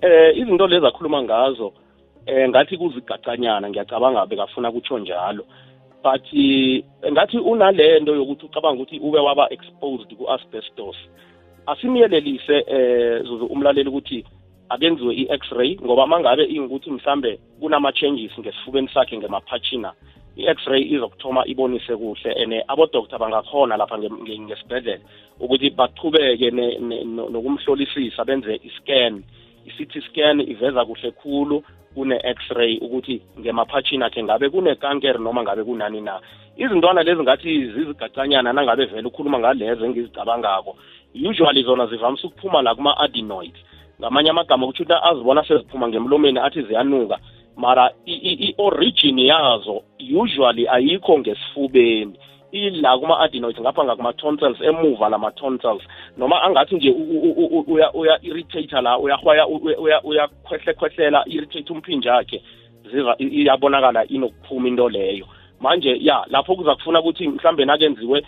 eh 0.00 0.36
izinto 0.40 0.66
lezi 0.66 0.86
akhuluma 0.86 1.22
ngazo 1.22 1.72
eh 2.26 2.48
ngathi 2.48 2.76
kuzigacanyana 2.78 3.68
ngiyacabanga 3.70 4.26
bekafuna 4.26 4.72
kutsho 4.72 4.98
njalo 4.98 5.44
but 6.02 6.20
eh, 6.32 6.82
ngathi 7.12 7.38
unalento 7.38 8.14
yokuthi 8.14 8.46
ucabanga 8.46 8.82
ukuthi 8.82 8.98
ube 8.98 9.18
waba 9.20 9.52
exposed 9.52 10.16
ku-asbestos 10.16 10.96
asimyelelise 11.66 12.64
eh 12.68 13.22
zuzu 13.24 13.44
umlaleli 13.46 13.88
ukuthi 13.88 14.24
akenziwe 14.68 15.14
i-x-ray 15.14 15.76
ngoba 15.84 16.06
mangabe 16.06 16.44
ingukuthi 16.44 16.90
mhlambe 16.90 17.38
kunama-changes 17.60 18.32
ngesifubeni 18.40 18.88
sakhe 18.94 19.18
ngemaphatshina 19.18 19.92
i-x-ray 20.40 20.82
izokuthoma 20.94 21.44
ibonise 21.46 21.96
kuhle 21.96 22.32
ene 22.32 22.64
abodoktor 22.68 23.18
bangakhona 23.20 23.76
lapha 23.76 23.96
ngesibhedlela 24.40 25.04
ukuthi 25.40 25.70
baqhubeke 25.70 26.50
nokumhlolisisa 27.32 28.24
benze 28.24 28.54
i-scan 28.56 29.20
i-CT 29.66 30.04
scan 30.10 30.40
iveza 30.40 30.84
kuhle 30.84 31.10
khulu 31.10 31.62
kune-x-ray 31.94 32.78
ukuthi 32.80 33.22
ngemaphatshini 33.38 34.04
akhe 34.04 34.22
ngabe 34.22 34.48
kunekankere 34.48 35.18
noma 35.18 35.42
ngabe 35.42 35.62
kunani 35.64 36.00
na 36.00 36.20
izintwana 36.56 37.02
lezi 37.02 37.22
ngathi 37.22 37.72
zizigacanyana 37.72 38.52
nangabe 38.52 38.84
vele 38.86 39.08
ukhuluma 39.08 39.38
ngalezo 39.38 39.84
engizicabangako 39.84 40.76
usually 41.30 41.62
zona 41.66 41.86
zivamise 41.86 42.26
ukuphuma 42.26 42.62
la 42.62 42.74
kuma 42.74 42.94
adinoid 42.96 43.54
ngamanye 44.00 44.30
amagama 44.30 44.62
ukuthi 44.66 44.82
uthi 44.82 44.94
azibona 45.02 45.42
seziphuma 45.44 45.88
ngemlomeni 45.90 46.38
athi 46.38 46.62
ziyanuka 46.62 47.18
mara 47.56 47.90
i-origin 48.06 49.18
yazo 49.18 49.82
usually 50.22 50.68
ayikho 50.68 51.18
ngesifubeni 51.18 52.14
ila 52.52 52.98
kuma-adenoids 52.98 53.58
ngapha 53.60 53.82
ngakuma 53.84 54.12
tonsils 54.18 54.58
emuva 54.60 55.08
la 55.08 55.18
ma 55.18 55.30
tonsils 55.32 55.82
noma 56.16 56.42
angathi 56.42 56.74
nje 56.76 56.90
uya-irritate 57.94 58.80
la 58.82 58.98
uyakhwehlekhwehlela 58.98 61.24
irritate 61.26 61.72
umphinja 61.72 62.14
yakhe 62.16 62.42
ziva 62.90 63.14
iyabonakala 63.18 64.06
inokuphuma 64.08 64.68
into 64.68 64.88
leyo 64.88 65.26
manje 65.60 65.96
ya 66.00 66.24
lapho 66.26 66.56
kuza 66.56 66.74
kufuna 66.74 67.00
ukuthi 67.00 67.28
mhlambe 67.28 67.64
nakenziwe 67.64 68.22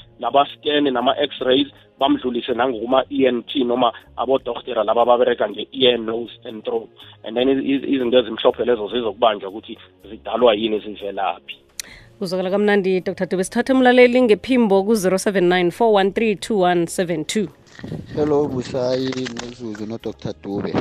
scan 0.54 0.84
nama-x-rays 0.92 1.68
bamdlulise 1.98 2.52
nangokuma-e 2.54 3.22
n 3.28 3.42
t 3.42 3.64
noma 3.64 3.92
abodoktera 4.16 4.84
laba 4.84 5.04
babereka 5.04 5.48
nge-ear 5.50 5.98
nose 5.98 6.32
and 6.44 6.64
throat 6.64 6.88
and 7.24 7.36
then 7.36 7.48
izinto 7.58 8.18
ezimhlophe 8.18 8.64
lezo 8.64 8.88
zizokubanjwa 8.88 9.50
ukuthi 9.50 9.78
zidalwa 10.10 10.54
yini 10.54 10.78
zivelaphi 10.78 11.61
kuzwakala 12.22 12.50
kamnandi 12.50 13.00
dr 13.00 13.26
dube 13.26 13.42
sithathe 13.44 13.72
umlaleli 13.74 14.18
ngephimbo 14.22 14.76
ku-079 14.86 15.54
413 15.74 18.14
hello 18.16 18.38
busayi 18.52 19.08
nozuzu 19.38 19.84
nodr 19.90 20.30
dube 20.42 20.72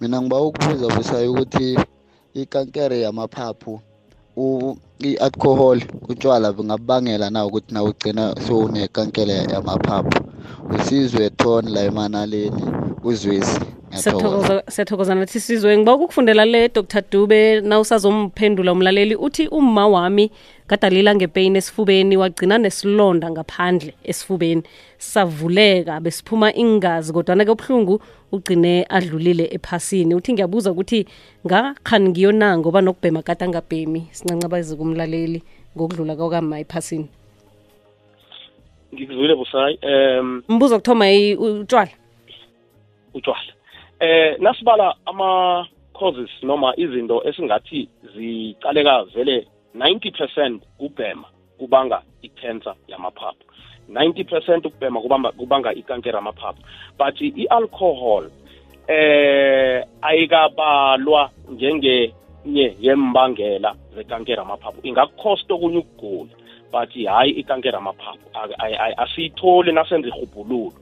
mina 0.00 0.16
ngiba 0.20 0.38
ukubuza 0.48 0.86
busayi 0.96 1.28
ukuthi 1.32 1.66
ikankere 2.42 2.96
yamaphaphu 3.04 3.72
i-alcohol 5.08 5.78
utshwala 6.12 6.52
bungabangela 6.52 7.30
na 7.32 7.40
ukuthi 7.48 7.72
na 7.74 7.80
ugcina 7.88 8.24
sowunekankele 8.46 9.34
yamaphaphu 9.52 10.18
usizwe 10.74 11.24
ton 11.40 11.64
la 11.74 11.80
emanaleni 11.90 12.62
uzwesi 13.08 13.60
siyathokozana 14.70 15.20
nathi 15.20 15.40
sizwe 15.40 15.78
ngiba 15.78 15.94
ukukufundela 15.94 16.44
le 16.44 16.68
dr 16.68 17.02
dube 17.10 17.60
nawusazomphendula 17.60 18.72
umlaleli 18.72 19.16
uthi 19.16 19.48
umma 19.48 19.86
wami 19.88 20.26
kadalila 20.66 21.14
ngepeyini 21.14 21.58
esifubeni 21.58 22.16
wagcina 22.16 22.58
nesilonda 22.64 23.30
ngaphandle 23.30 23.94
esifubeni 24.10 24.62
savuleka 25.12 25.94
besiphuma 26.04 26.48
ingazi 26.62 27.12
kodwana-ke 27.12 27.52
ubuhlungu 27.52 27.94
ugcine 28.32 28.86
adlulile 28.96 29.44
ephasini 29.56 30.14
uthi 30.14 30.30
ngiyabuza 30.32 30.72
ukuthi 30.72 31.00
ngakhani 31.46 32.08
ngiyo 32.10 32.32
na 32.32 32.58
ngoba 32.58 32.80
nokubhema 32.80 33.22
kade 33.22 33.44
angabhemi 33.44 34.08
sincancabazeka 34.16 34.82
umlaleli 34.82 35.40
ngokudlula 35.76 36.16
kwakama 36.16 36.60
ephasini 36.64 37.06
ngikuzwile 38.94 39.34
busayi 39.34 39.74
um 40.18 40.42
mbuzo 40.48 40.76
kuthoma 40.80 41.04
utshwala 41.36 41.92
utshwala 43.14 43.52
eh 44.02 44.36
nasibala 44.40 44.94
ama 45.06 45.66
causes 45.98 46.30
noma 46.42 46.72
izinto 46.76 47.22
esingathi 47.28 47.88
zicaleka 48.14 49.04
vele 49.14 49.46
90% 49.76 50.58
kubhema 50.78 51.26
kubanga 51.58 52.02
icancer 52.22 52.74
yamaphaphu 52.88 53.42
90% 53.90 54.66
ukubhema 54.66 55.00
kubamba 55.00 55.32
kubanga 55.32 55.74
ikankera 55.74 56.16
yamaphaphu 56.18 56.62
but 56.98 57.20
i-alcohol 57.20 58.24
eh 58.88 59.84
ayikabalwa 60.02 61.30
njenge 61.50 62.14
nye 62.46 62.76
yembangela 62.80 63.74
zekankera 63.94 64.42
amaphaphu 64.42 64.78
ingakukhosta 64.82 65.54
okunye 65.54 65.78
ukugula 65.78 66.30
but 66.72 66.90
hayi 67.06 67.30
ikankera 67.30 67.78
amaphaphu 67.78 68.22
asiyitholi 69.02 69.72
nasenza 69.72 70.08
ihubhululo 70.08 70.72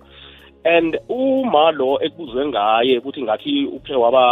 and 0.65 0.99
uma 1.09 1.71
lo 1.73 1.97
ekubuzwe 2.05 2.45
ngaye 2.53 2.99
ukuthi 3.01 3.23
ngathi 3.25 3.53
uphe 3.73 3.95
waba 3.97 4.25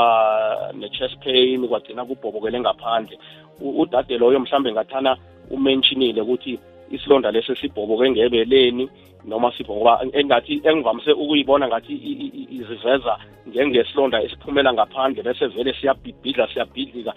ne-chest 0.77 1.17
pain 1.25 1.65
kwagcina 1.69 2.05
kubhobokele 2.05 2.61
ngaphandle 2.61 3.17
udade 3.65 4.13
loyo 4.21 4.37
mhlambe 4.41 4.69
ngathana 4.77 5.17
umentshinile 5.51 6.21
ukuthi 6.21 6.53
isilonda 6.93 7.31
leso 7.33 7.57
sibhoboke 7.57 8.05
ngebeleni 8.13 8.85
noma 9.25 9.49
sibhoboka 9.57 10.05
engathi 10.21 10.55
engivamise 10.69 11.11
ukuyibona 11.17 11.65
ngathi 11.73 11.95
iziveza 12.57 13.13
njengesilonda 13.49 14.21
esiphumela 14.23 14.71
ngaphandle 14.77 15.23
bese 15.25 15.45
vele 15.49 15.73
siyabhidlidla 15.81 16.45
siyabhidlika 16.53 17.13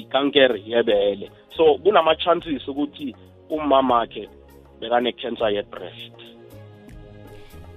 ikankere 0.00 0.62
yebele 0.70 1.26
so 1.56 1.64
kunama-chances 1.82 2.62
ukuthi 2.70 3.16
umamakhe 3.50 4.24
bekane-cancer 4.80 5.50
ye-breast 5.56 6.14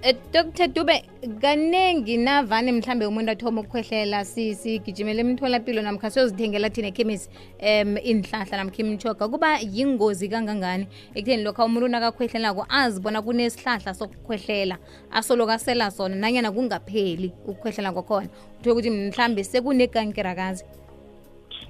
Eh, 0.05 0.13
dr 0.31 0.67
dube 0.67 1.01
kaningi 1.41 2.17
navane 2.17 2.71
mhlambe 2.71 3.05
umuntu 3.05 3.31
athoma 3.31 3.61
ukukhwehlela 3.61 4.25
sigijimele 4.25 5.21
imitholampilo 5.21 5.81
namkha 5.81 6.09
siyozithengela 6.09 6.69
thina 6.69 6.87
ekhemisi 6.87 7.29
um 7.61 7.97
inhlahla 8.11 8.57
namkha 8.57 8.77
imitshoga 8.83 9.25
kuba 9.27 9.59
yingozi 9.59 10.29
kangangani 10.29 10.85
ekutheni 11.15 11.43
lokho 11.43 11.65
umuntu 11.65 11.85
unakakhwehlelako 11.85 12.65
azibona 12.69 13.21
kunesihlahla 13.21 13.93
sokukhwehlela 13.93 14.77
asolokasela 15.11 15.91
sona 15.91 16.15
nanyana 16.15 16.51
kungapheli 16.51 17.33
ukukhwehlela 17.49 17.91
kwakhona 17.91 18.29
uthole 18.59 18.71
ukuthi 18.73 18.89
mhlambe 18.91 19.43
sekunekankirakazi 19.43 20.65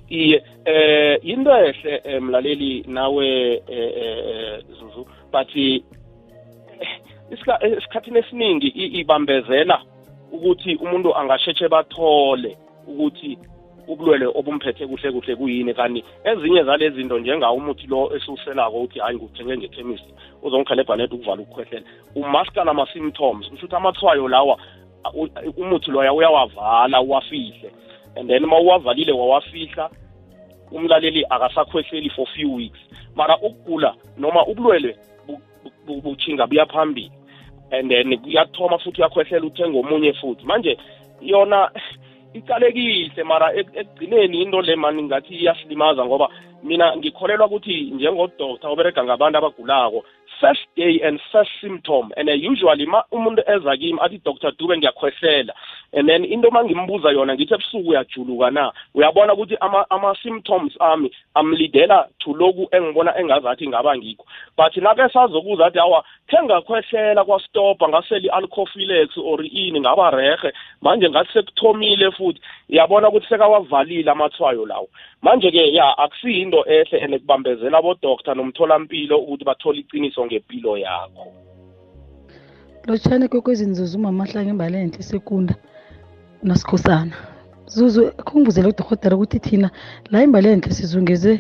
iye 0.10 0.44
eh 0.66 1.20
into 1.24 1.50
ehle 1.58 2.02
eh, 2.04 2.22
mlaleli 2.22 2.84
nawe 2.88 3.28
eh, 3.56 3.62
eh 3.70 4.64
zuzu 4.80 5.08
but 5.32 5.50
esikhathini 7.76 8.20
esiningi 8.20 8.68
ibambezela 9.00 9.82
ukuthi 10.32 10.76
umuntu 10.76 11.16
angasheshe 11.16 11.68
bathole 11.68 12.56
ukuthi 12.88 13.38
ubulwele 13.88 14.26
obumphethe 14.28 14.86
kuhle 14.88 15.12
kuhle 15.12 15.34
kuyini 15.36 15.74
kanti 15.74 16.04
ezinye 16.24 16.64
zalezi 16.64 16.96
zinto 17.02 17.18
njengawo 17.20 17.56
umuthi 17.58 17.88
lo 17.88 18.12
esiwuselako 18.16 18.78
ukuthi 18.78 19.00
hayi 19.00 19.18
nguthenge 19.18 19.54
ngekhemisi 19.58 20.10
uzongihelebha 20.44 20.94
neda 20.96 21.16
ukuvala 21.16 21.42
ukukhwehlela 21.42 21.86
umaskala 22.16 22.72
ama-symptoms 22.72 23.50
kusho 23.50 23.66
ukuthi 23.66 23.76
amathwayo 23.78 24.28
lawa 24.28 24.58
umuthi 25.58 25.92
loya 25.92 26.14
uyawavala 26.14 27.02
uwafihle 27.02 27.70
and 28.18 28.28
then 28.30 28.44
uma 28.46 28.60
uwavalile 28.60 29.12
wawafihla 29.12 29.90
umlaleli 30.72 31.26
akasakhwehleli 31.30 32.10
for 32.10 32.28
few 32.28 32.54
weeks 32.56 32.80
mara 33.16 33.38
ukugula 33.38 33.96
noma 34.18 34.46
ubulwelwe 34.46 34.98
buchinga 36.04 36.48
buya 36.48 36.66
phambili 36.66 37.12
and 37.72 37.90
then 37.92 38.12
uyathoma 38.26 38.78
futhi 38.80 39.02
uyakhwehlela 39.02 39.46
uthenga 39.48 39.80
omunye 39.80 40.14
futhi 40.14 40.46
manje 40.46 40.78
yona 41.22 41.72
icalekise 42.34 43.24
mara 43.24 43.50
ekugcineni 43.58 44.42
into 44.42 44.62
le 44.62 44.76
mani 44.76 45.02
ngathi 45.08 45.34
iyasilimaza 45.38 46.06
ngoba 46.06 46.28
mina 46.64 46.96
ngikholelwa 46.98 47.48
ukuthi 47.48 47.82
njengodoktor 47.96 48.70
oberega 48.72 49.02
ngabantu 49.04 49.36
abagulako 49.38 50.02
first 50.42 50.60
day 50.76 51.00
and 51.04 51.20
first 51.32 51.50
symptom 51.62 52.12
and 52.18 52.30
uh, 52.30 52.34
usually 52.36 52.86
ma 52.86 53.04
umuntu 53.12 53.42
eza 53.48 53.78
kimi 53.78 54.00
athi 54.02 54.22
dr 54.26 54.52
dube 54.58 54.78
ngiyakhwehlela 54.78 55.54
and 55.98 56.08
then 56.10 56.26
into 56.26 56.48
uma 56.48 56.64
ngimbuza 56.64 57.10
yona 57.12 57.36
ngithi 57.36 57.54
ebusuku 57.54 57.90
uyajuluka 57.90 58.52
na 58.52 58.72
uyabona 58.94 59.34
ukuthi 59.34 59.58
ama-symptoms 59.90 60.74
ama 60.80 60.92
ami 60.94 61.12
amlidela 61.34 62.08
to 62.20 62.34
loku 62.34 62.68
engibona 62.72 63.18
engazathi 63.20 63.68
ngaba 63.68 63.98
ngikho 63.98 64.26
but 64.58 64.78
nake 64.78 65.10
sazokuza 65.14 65.66
athi 65.66 65.80
awa 65.80 66.04
khengakhwehlela 66.28 67.24
kwastopa 67.26 67.90
ngaseli 67.90 68.28
i-alcophilex 68.28 69.10
or 69.18 69.42
ini 69.46 69.80
ngaba 69.80 70.12
rehe 70.12 70.54
manje 70.82 71.10
ngathi 71.10 71.32
sekuthomile 71.34 72.12
futhi 72.12 72.42
uyabona 72.70 73.10
ukuthi 73.10 73.28
sekawavalile 73.28 74.12
amathwayo 74.12 74.66
lawo 74.66 74.88
manje-ke 75.22 75.74
ya 75.74 75.98
akusiyinto 75.98 76.66
ehle 76.68 77.02
and 77.04 77.20
kubambezela 77.20 77.82
bodoktar 77.82 78.36
nomtholampilo 78.38 79.18
ukuthi 79.18 79.44
bathole 79.46 79.80
iqiniso 79.80 80.15
iqiniso 80.16 80.30
ngempilo 80.30 80.74
yakho 80.86 81.26
lotshane 82.88 83.26
kokwezinzuzu 83.34 83.96
umamahlanga 84.00 84.52
imbalente 84.56 85.00
sekunda 85.10 85.54
nasikhosana 86.48 87.16
zuzu 87.74 88.02
khungibuzela 88.28 88.68
udorhotera 88.72 89.16
ukuthi 89.16 89.38
thina 89.46 89.68
la 90.12 90.18
imbalenhle 90.26 90.72
sizungeze 90.78 91.32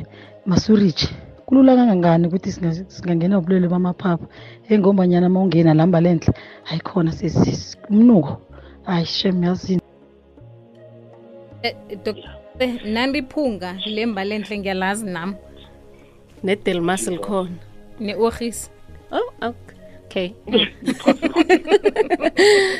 masuriji 0.49 1.07
kulula 1.45 1.71
kangangani 1.77 2.23
ukuthi 2.27 2.49
singangena 2.95 3.35
ubulwele 3.39 3.67
bamaphapha 3.73 4.25
engombanyana 4.71 5.27
uma 5.29 5.39
ungena 5.45 5.71
la 5.77 5.85
mbalenhle 5.87 6.31
hayi 6.67 6.81
khona 6.87 7.11
mnuko 7.93 8.31
hayi 8.87 9.05
shem 9.15 9.37
yazini 9.43 9.81
eh, 11.63 11.75
eh, 12.59 12.71
nandiphunga 12.95 13.69
le 13.93 14.05
mbalenhle 14.05 14.53
ngiyalazi 14.57 15.05
nami 15.15 15.35
nedelmas 16.43 17.03
likhona 17.13 17.53
ne-orhis 17.99 18.69
oh 19.11 19.31
okay 19.41 20.33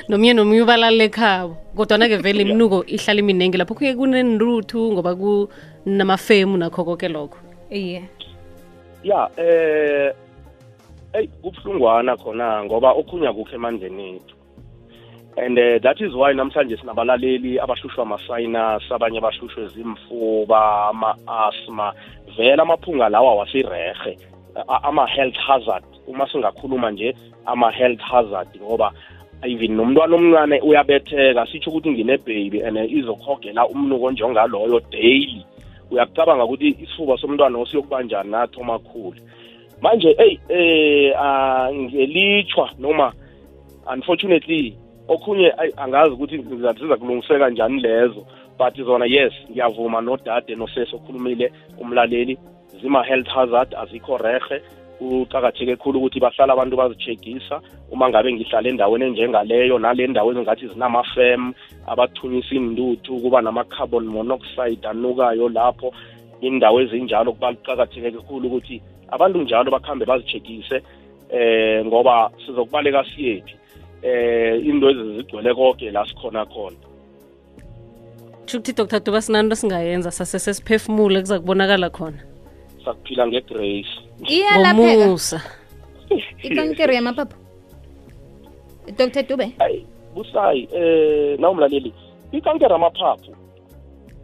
nomunye 0.09 0.33
nomunye 0.33 0.61
ubalale 0.61 1.09
khabo 1.09 1.57
kodwana-ke 1.77 2.17
vele 2.21 2.41
iminuko 2.41 2.83
ihlala 2.87 3.19
iminingi 3.19 3.57
lapho 3.57 3.75
kuye 3.75 3.95
kunenruthu 3.95 4.91
ngoba 4.93 5.11
kunamafemu 5.15 6.57
nakho 6.57 6.83
konke 6.85 7.07
lokho 7.07 7.37
iye 7.71 8.01
ya 9.03 9.29
eh 9.37 10.11
hey 11.13 11.27
kubuhlungwana 11.41 12.17
khona 12.17 12.63
ngoba 12.65 12.89
okhunya 12.99 13.33
kukho 13.33 13.55
emandleni 13.55 14.09
ethu 14.17 14.33
and 15.37 15.59
uh, 15.59 15.77
that 15.83 15.99
is 15.99 16.13
why 16.13 16.31
namhlanje 16.33 16.77
sinabalaleli 16.77 17.59
abashushwa 17.59 18.03
ama-sinus 18.03 18.83
abanye 18.91 19.17
abashushwe 19.19 19.67
zimfuba 19.67 20.87
ama-asma 20.91 21.93
vele 22.37 22.61
amaphunga 22.61 23.09
lawa 23.09 23.35
wasirehe 23.35 24.15
ama-health 24.83 25.35
hazard 25.47 25.83
uma 26.07 26.31
singakhuluma 26.31 26.91
nje 26.91 27.15
ama-health 27.45 27.99
hazard 28.01 28.47
ngoba 28.61 28.91
even 29.43 29.75
nomntwana 29.75 30.15
omncane 30.15 30.61
uyabetheka 30.61 31.45
sitsho 31.47 31.69
ukuthi 31.69 31.91
nginebhebi 31.91 32.63
and 32.63 32.77
izokhogela 32.91 33.67
umnuko 33.67 34.11
njengaloyo 34.11 34.79
daily 34.91 35.45
uyakucabanga 35.91 36.43
ukuthi 36.43 36.67
isifuba 36.83 37.17
somntwana 37.17 37.57
osiyokuba 37.59 38.03
njani 38.03 38.31
nathi 38.31 38.59
omakhulu 38.61 39.15
manje 39.81 40.15
eyi 40.17 40.35
um 40.49 40.55
eh, 40.55 41.75
ngelitshwa 41.75 42.71
noma 42.79 43.13
unfortunately 43.93 44.73
okhunye 45.07 45.53
angazi 45.77 46.11
ukuthi 46.11 46.37
ziza 46.37 46.73
kulungiseka 46.97 47.49
njani 47.49 47.81
lezo 47.81 48.25
but 48.57 48.81
zona 48.85 49.05
yes 49.05 49.33
ngiyavuma 49.51 50.01
nodade 50.01 50.55
nosesi 50.55 50.95
okhulumile 50.95 51.51
umlaleli 51.77 52.37
zima-health 52.81 53.27
hazard 53.35 53.75
azikho 53.77 54.17
rehe 54.23 54.59
kuqakatheke 54.99 55.75
khulu 55.83 55.99
ukuthi 55.99 56.19
bahlala 56.25 56.53
abantu 56.55 56.75
bazichegisa 56.81 57.61
uma 57.91 58.09
ngabe 58.09 58.29
ngihlala 58.35 58.67
endaweni 58.71 59.05
enjengaleyo 59.11 59.77
nale 59.79 60.07
ndawo 60.11 60.29
ezingathi 60.31 60.65
zinamafem 60.73 61.41
abathunyisa 61.87 62.51
induthu 62.55 63.11
kuba 63.21 63.41
nama-carbon 63.41 64.05
monoxide 64.07 64.83
anukayo 64.87 65.49
lapho 65.49 65.89
indawo 66.41 66.77
ezinjalo 66.83 67.33
kuqakatheke 67.35 68.09
kakhulu 68.19 68.45
ukuthi 68.49 68.77
abantu 69.11 69.39
njalo 69.43 69.67
bakhambe 69.71 70.05
bazichekise 70.05 70.77
eh 71.31 71.85
ngoba 71.85 72.31
sizokubaleka 72.45 73.03
siyephi 73.15 73.55
eh 74.03 74.63
into 74.65 74.89
ezizigcwele 74.89 75.51
konke 75.55 75.91
la 75.91 76.03
sikhona 76.07 76.45
khona 76.45 76.77
Chukuthi 78.45 78.73
Dr. 78.77 78.99
Duba 78.99 79.21
sinanto 79.21 79.55
singayenza 79.57 80.11
sase 80.13 80.37
sesiphefumule 80.39 81.19
kuza 81.25 81.39
kubonakala 81.41 81.89
khona 81.89 82.34
sakuphila 82.85 83.23
ngegrace 83.27 83.93
iyalapheka 84.27 85.41
ikankere 86.45 86.93
yamaphapha 86.97 87.35
dr 88.97 89.23
dube 89.27 89.47
hayi 89.59 89.79
busayi 90.15 90.61
eh 90.73 91.35
nawumlaleli 91.41 91.91
ikankere 92.37 92.73
yamaphaphu 92.77 93.31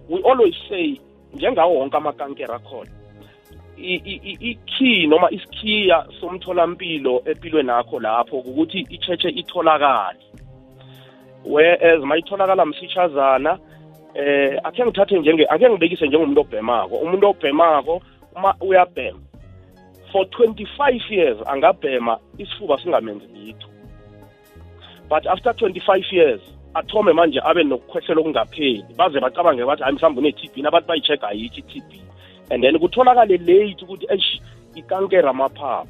we 0.09 0.21
always 0.31 0.55
say 0.69 0.99
njengawo 1.33 1.73
wonke 1.79 1.97
amakankere 1.97 2.53
akhona 2.53 2.91
ikey 4.39 5.07
noma 5.11 5.27
isikhiya 5.35 5.97
somtholampilo 6.19 7.13
empilweni 7.25 7.67
nakho 7.67 7.99
lapho 8.05 8.37
ukuthi 8.47 8.79
i-church 8.93 9.23
itholakale 9.41 10.19
whereas 11.51 11.99
mayitholakala 12.03 12.65
msitshazana 12.65 13.59
eh 14.13 14.53
akhe 14.63 14.85
ngithathe 14.85 15.19
njenge 15.19 15.43
akhe 15.53 15.69
ngibekise 15.69 16.07
njengomuntu 16.07 16.41
obhemako 16.41 16.95
umuntu 16.95 17.25
obhemako 17.31 18.01
uma 18.35 18.55
uyabhema 18.61 19.19
for 20.11 20.25
25 20.25 20.99
years 21.09 21.37
angabhema 21.47 22.19
isifuba 22.37 22.77
singamenzi 22.77 23.25
litho 23.25 23.67
but 25.09 25.25
after 25.27 25.51
25 25.53 26.13
years 26.13 26.41
athome 26.73 27.13
manje 27.13 27.39
abe 27.43 27.63
nokukhwehlela 27.63 28.21
okungapheli 28.21 28.85
baze 28.97 29.19
bacabange 29.19 29.65
bathi 29.65 29.83
hayi 29.83 29.95
mhlawumbe 29.95 30.21
une-t 30.29 30.49
b 30.55 30.61
nabantu 30.61 30.87
bayi-check 30.87 31.23
ayikho 31.23 31.55
i-t 31.57 31.81
b 31.89 32.01
and 32.49 32.63
then 32.63 32.79
kutholakale 32.79 33.37
late 33.37 33.77
ukuthi 33.85 34.07
esh 34.09 34.41
ikankera 34.75 35.29
amaphaphu 35.29 35.87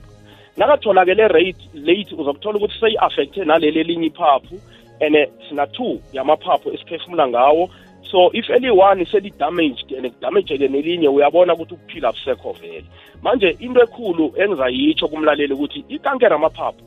nakatholakele 0.58 1.28
rate 1.28 1.70
late 1.74 2.16
uzokuthola 2.16 2.58
ukuthi 2.58 2.80
seyi-affecthe 2.80 3.46
naleli 3.46 3.80
elinye 3.80 4.08
iphaphu 4.08 4.60
and 5.00 5.16
eh, 5.16 5.30
sina 5.50 5.68
two 5.68 6.02
yamaphaphu 6.14 6.70
esiphefumula 6.74 7.28
ngawo 7.28 7.70
so 8.10 8.32
if 8.34 8.46
eliyi-one 8.50 9.06
seli-damaged 9.06 9.92
and 9.98 10.12
kudamejeke 10.14 10.68
nelinye 10.68 11.08
uyabona 11.10 11.54
ukuthi 11.54 11.74
ukuphila 11.74 12.10
akusekho 12.10 12.52
vele 12.62 12.86
manje 13.22 13.56
into 13.60 13.82
ekhulu 13.84 14.34
engizayitsho 14.36 15.08
kumlaleli 15.08 15.54
ukuthi 15.54 15.86
ikankere 15.88 16.36
amaphaphu 16.36 16.82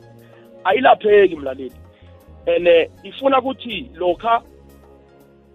ayilapheki 0.63 1.35
mlaleli 1.35 1.71
and 2.55 2.67
eh, 2.67 2.89
ifuna 3.03 3.39
ukuthi 3.39 3.89
lokha 3.95 4.41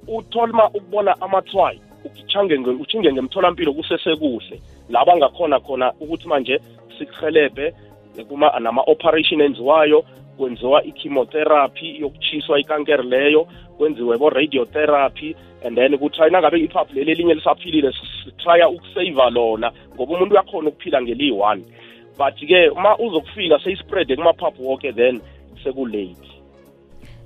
utholma 0.09 0.67
ukubona 0.69 1.15
amathwayi 1.21 1.81
uchange 2.05 2.57
uchinge 2.59 3.13
ngemtholampilo 3.13 3.73
kusesekuhle 3.73 4.61
la 4.89 5.05
bangakhona 5.05 5.61
khona 5.61 5.93
ukuthi 6.01 6.29
manje 6.29 6.61
sikurhelebhe 6.99 7.73
nama-operation 8.61 9.41
enziwayo 9.41 10.05
kwenziwa 10.39 10.85
i-chemotherapy 10.85 11.99
yokutshiswa 12.01 12.61
ikankere 12.61 13.03
leyo 13.03 13.47
kwenziwe 13.81 14.19
bo-radiotherapy 14.19 15.35
and 15.65 15.75
then 15.77 15.99
kutry 15.99 16.31
nangabe 16.31 16.59
iphaphu 16.61 16.95
leli 16.95 17.11
elinye 17.13 17.35
lisaphilile 17.35 17.93
sitrya 18.25 18.69
ukusaiva 18.69 19.31
lona 19.31 19.73
ngoba 19.95 20.15
umuntu 20.15 20.35
uyakhona 20.35 20.69
ukuphila 20.69 21.03
ngeliyi-one 21.03 21.63
but-ke 22.19 22.61
uma 22.77 22.93
uzokufika 23.05 23.57
seyispreade 23.65 24.17
kumaphaphu 24.17 24.61
wonke 24.69 24.93
then 24.93 25.21
sekulate 25.65 26.29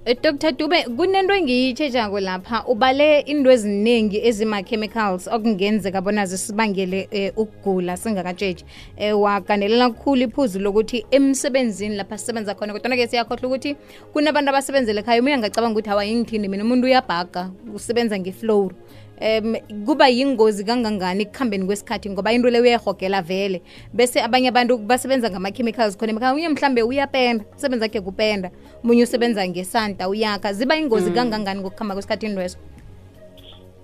Eh, 0.07 0.17
dr 0.23 0.53
dube 0.57 0.83
kunento 0.85 1.33
engiyitshetshako 1.35 2.21
lapha 2.27 2.59
ubale 2.73 3.07
into 3.33 3.49
eziningi 3.57 4.19
ezima-chemicals 4.29 5.23
okungenzeka 5.37 6.01
bona 6.05 6.23
zisibangele 6.31 7.01
um 7.13 7.19
eh, 7.19 7.31
ukugula 7.43 7.97
singakatshetshi 7.97 8.65
um 8.65 9.03
eh, 9.03 9.15
wagandelela 9.25 9.87
kkhulu 9.91 10.23
iphuzu 10.29 10.59
lokuthi 10.61 10.99
emsebenzini 11.17 11.97
lapha 11.97 12.19
sisebenza 12.21 12.53
khona 12.59 12.73
kodwana 12.77 12.97
ke 13.01 13.07
siyakhohlwa 13.13 13.49
ukuthi 13.51 13.71
kunabantu 14.13 14.49
abasebenzele 14.53 15.01
khaya 15.07 15.21
umuye 15.23 15.35
angacabanga 15.39 15.73
ukuthi 15.73 15.91
awayingithini 15.93 16.47
mina 16.53 16.65
umuntu 16.69 16.85
uyabhaga 16.91 17.43
usebenza 17.77 18.19
ngeflowru 18.21 18.77
um 19.21 19.55
kuba 19.87 20.09
yingozi 20.09 20.65
kangangani 20.65 21.23
ekuhambeni 21.23 21.67
kwesikhathi 21.67 22.11
ngoba 22.11 22.33
into 22.33 22.51
le 22.51 22.59
uyayirhogela 22.61 23.23
vele 23.23 23.63
bese 23.95 24.19
abanye 24.21 24.49
abantu 24.51 24.77
basebenza 24.79 25.31
ngama-chemicals 25.31 25.97
khona 25.97 26.13
ekhaya 26.13 26.35
unye 26.35 26.49
mhlambe 26.51 26.83
uyapenda 26.83 27.45
usebenza 27.57 27.87
khe 27.89 28.01
kupenda 28.01 28.51
munye 28.83 29.05
usebenza 29.07 29.47
ngesanta 29.47 30.09
uyakha 30.09 30.53
ziba 30.53 30.75
ingozi 30.77 31.11
mm. 31.11 31.15
kangangani 31.17 31.61
ngokuhamba 31.63 31.95
kwesikhathi 31.95 32.27
indwezo 32.27 32.59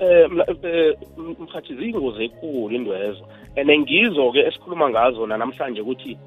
um 0.02 0.40
eh, 0.42 0.96
mhathi 1.38 1.72
eh, 1.72 1.78
ziyingozi 1.78 2.24
ekulu 2.24 2.74
indwezo 2.74 3.22
and 3.56 3.70
ngizo-ke 3.70 4.40
esikhuluma 4.48 4.90
ngazo 4.90 5.26
nanamhlanje 5.28 5.80
ukuthi 5.80 6.18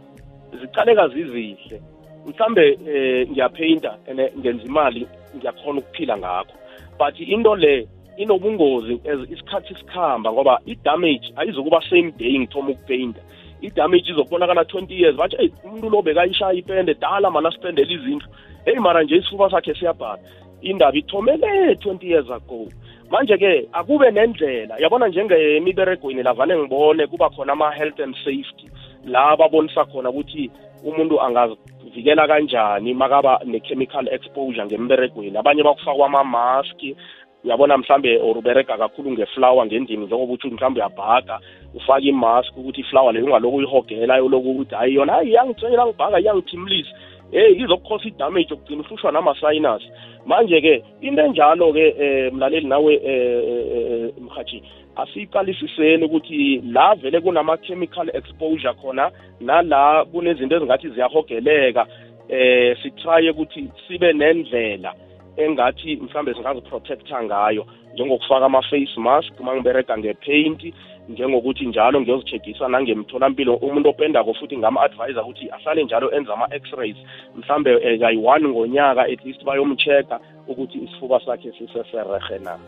zicaleka 0.61 1.07
zizihle 1.09 1.81
mhlambe 2.25 2.79
um 2.79 2.87
eh, 2.87 3.27
ngiyaphayinta 3.29 3.97
and 4.07 4.31
ngenza 4.39 4.63
imali 4.63 5.05
ngiyakhona 5.35 5.79
ukuphila 5.81 6.17
ngakho 6.17 6.55
but 6.97 7.19
into 7.19 7.55
le 7.55 7.87
inobungozi 8.17 8.99
isikhathi 9.31 9.75
sikhamba 9.75 10.31
ngoba 10.33 10.61
i-damage 10.65 11.33
ayizokuba 11.35 11.81
same 11.89 12.11
day 12.17 12.39
ngithoma 12.39 12.69
ukupeyinta 12.71 13.19
i-damage 13.61 14.11
izokubonakala 14.11 14.61
20 14.63 14.91
years 15.01 15.15
batsho 15.17 15.37
eyi 15.41 15.49
umuntu 15.65 15.89
lo 15.89 15.99
bekayishaya 16.01 16.53
ipende 16.57 16.93
dala 17.01 17.29
mana 17.31 17.51
sipendela 17.51 17.91
izindlu 17.91 18.27
eyi 18.65 18.79
mara 18.79 19.03
nje 19.03 19.15
isifuba 19.17 19.49
sakhe 19.49 19.73
siyabhala 19.73 20.19
indaba 20.61 20.95
ithomele 20.97 21.73
20 21.73 22.05
years 22.05 22.29
ago 22.29 22.67
manje-ke 23.11 23.67
akube 23.73 24.11
nendlela 24.11 24.77
yabona 24.79 25.07
njengemiberegweni 25.07 26.23
lavane 26.23 26.57
ngibone 26.57 27.07
kuba 27.07 27.29
khona 27.29 27.53
ama-health 27.53 27.99
and 27.99 28.15
safety 28.23 28.69
la 29.05 29.37
babonisa 29.37 29.85
khona 29.89 30.09
ukuthi 30.09 30.51
umuntu 30.83 31.21
angavikela 31.21 32.27
kanjani 32.27 32.93
makaba 32.93 33.39
ne-chemical 33.45 34.05
exposure 34.11 34.65
ngemberegweni 34.65 35.33
abanye 35.37 35.63
bakufakwa 35.63 36.07
amamaski 36.07 36.95
uyabona 37.43 37.77
mhlambe 37.77 38.19
or 38.21 38.37
ubereka 38.37 38.77
kakhulu 38.77 39.11
ngeflower 39.11 39.65
ngendimi 39.65 40.05
njengoba 40.05 40.33
utsho 40.33 40.47
mhlambe 40.47 40.79
uyabhaka 40.79 41.39
ufake 41.73 42.05
imask 42.07 42.57
ukuthi 42.57 42.81
iflower 42.81 43.13
leyo 43.13 43.25
ungalokhu 43.25 43.57
uyihogela 43.57 44.17
yoloku 44.17 44.51
ukuthi 44.51 44.75
hayi 44.75 44.95
yona 44.95 45.13
hayi 45.13 45.29
iyangitshela 45.29 45.85
ngibhaka 45.87 46.19
iyangiphimlisa 46.19 46.89
hey 47.31 47.45
eh, 47.51 47.61
izokukhosa 47.61 48.07
idamage 48.07 48.53
okugcina 48.53 48.81
ufushwa 48.81 49.11
nama-sinus 49.11 49.83
manje-ke 50.25 50.83
into 51.01 51.21
enjalo-ke 51.21 51.85
um 52.03 52.37
mlaleli 52.37 52.67
nawe 52.67 52.97
um 52.97 53.01
eh, 53.07 54.13
mhathi 54.21 54.63
asiyiqalisiseni 54.95 56.05
ukuthi 56.05 56.61
la 56.65 56.95
vele 56.95 57.19
kunama-chemical 57.21 58.09
exposure 58.15 58.73
khona 58.81 59.11
nala 59.41 60.05
kunezinto 60.05 60.55
ezingathi 60.55 60.89
ziyahogeleka 60.89 61.87
um 62.29 62.75
sitraye 62.83 63.29
ukuthi 63.31 63.67
sibe 63.87 64.13
nendlela 64.13 64.93
engathi 65.37 65.95
mhlambe 65.95 66.33
singaziprotecta 66.33 67.23
ngayo 67.23 67.65
njengokufaka 67.93 68.45
ama-face 68.45 68.93
mask 68.99 69.39
uma 69.39 69.55
ngibereka 69.55 69.97
ngepaint 69.97 70.73
njengokuthi 71.09 71.65
njalo 71.65 72.01
ngiyozichegisa 72.01 72.67
nangemtholampilo 72.67 73.55
umuntu 73.55 73.89
opendako 73.89 74.33
futhi 74.33 74.57
ngama-advyisa 74.57 75.23
ukuthi 75.23 75.49
ahlale 75.51 75.83
njalo 75.83 76.11
enza 76.11 76.33
ama-x-rays 76.33 76.95
mhlambe 77.35 77.71
eh, 77.83 77.99
kayi-one 77.99 78.47
ngonyaka 78.47 79.01
at 79.01 79.25
least 79.25 79.43
bayomcheck-a 79.43 80.19
ukuthi 80.47 80.77
isifuba 80.77 81.19
sakhe 81.25 81.51
siseserehe 81.51 82.39
na 82.43 82.59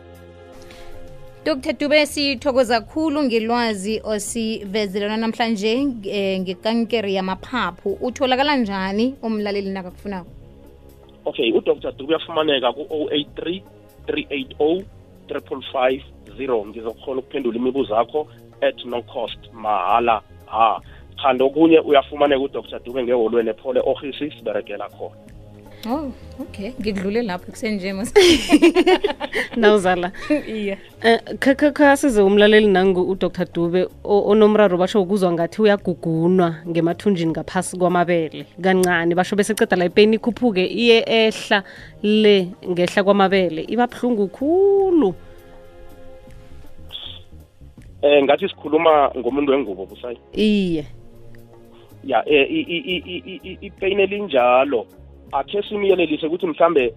dr 1.44 1.72
dube 1.72 2.06
sithokoza 2.06 2.80
khulu 2.80 3.22
ngelwazi 3.22 4.00
osivezelana 4.04 5.16
namhlanje 5.16 5.74
um 5.76 5.92
ngekankere 6.40 7.12
yamaphaphu 7.12 7.92
utholakala 8.00 8.56
njani 8.56 9.14
umlaleli 9.22 9.70
nakakufunako 9.70 10.30
okay 11.26 11.50
udr 11.52 11.90
dube 11.98 12.14
uyafumaneka 12.14 12.72
ku-083 12.72 13.62
380 14.06 14.84
3550 15.28 16.66
ngizokhona 16.70 17.18
ukuphendula 17.20 17.58
imibuzo 17.58 17.92
yakho 17.98 18.28
at 18.62 18.78
no 18.86 19.02
cost 19.10 19.40
mahala 19.52 20.22
ha 20.46 20.78
kanti 21.22 21.42
okunye 21.42 21.78
uyafumaneka 21.82 22.42
udr 22.46 22.78
dube 22.86 23.00
ngeholweni 23.02 23.50
ephole 23.52 23.80
ohisi 23.90 24.30
siberegela 24.34 24.86
khona 24.94 25.35
Oh, 25.88 26.10
okay. 26.40 26.70
Ngidlule 26.80 27.22
lapho 27.22 27.50
kusenje 27.50 27.92
mase. 27.92 28.14
Nawuzala. 29.56 30.12
Yeah. 30.48 30.78
Kha 31.74 31.96
size 31.96 32.22
umlaleli 32.22 32.66
nangu 32.66 33.02
uDr 33.10 33.46
Dube 33.54 33.86
onomraro 34.04 34.78
basho 34.78 35.00
ukuzwa 35.02 35.32
ngathi 35.32 35.62
uyagugunwa 35.62 36.54
ngemathunjini 36.68 37.30
ngaphasi 37.30 37.76
kwamabele 37.78 38.46
kancane 38.62 39.14
basho 39.14 39.36
bese 39.36 39.54
ceda 39.54 39.76
la 39.76 39.84
ipeni 39.84 40.16
ikhuphuke 40.16 40.66
iye 40.66 41.04
ehla 41.06 41.62
le 42.02 42.50
ngehla 42.66 43.04
kwamabele 43.04 43.62
ibabhlungu 43.70 44.28
khulu. 44.28 45.14
Eh 48.02 48.22
ngathi 48.24 48.48
sikhuluma 48.48 49.12
ngomuntu 49.16 49.52
wengubo 49.52 49.86
busayi. 49.86 50.18
Iye. 50.34 50.84
Ya 52.04 52.22
eh 52.26 52.46
i 52.50 52.60
i 52.74 53.40
i 53.44 53.58
i 53.66 53.70
pain 53.70 54.00
elinjalo. 54.00 54.86
akhe 55.32 55.62
simiyelelise 55.68 56.26
ukuthi 56.26 56.46
mhlambe 56.46 56.94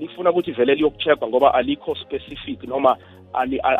lifuna 0.00 0.30
ukuthi 0.30 0.52
vele 0.52 0.74
liyokuchegwa 0.74 1.28
ngoba 1.28 1.54
alikho 1.54 1.94
specific 1.94 2.62
noma 2.64 2.96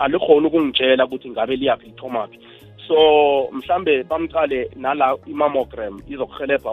alikhona 0.01 0.49
ukungitshela 0.49 1.05
ukuthi 1.05 1.31
ngabe 1.31 1.57
liyaphi 1.57 1.87
lithomaphi 1.87 2.39
so 2.89 3.49
mhlambe 3.53 4.03
bamqale 4.05 4.69
nala 4.77 5.17
i-mammogram 5.27 6.01
izokuhelebha 6.09 6.71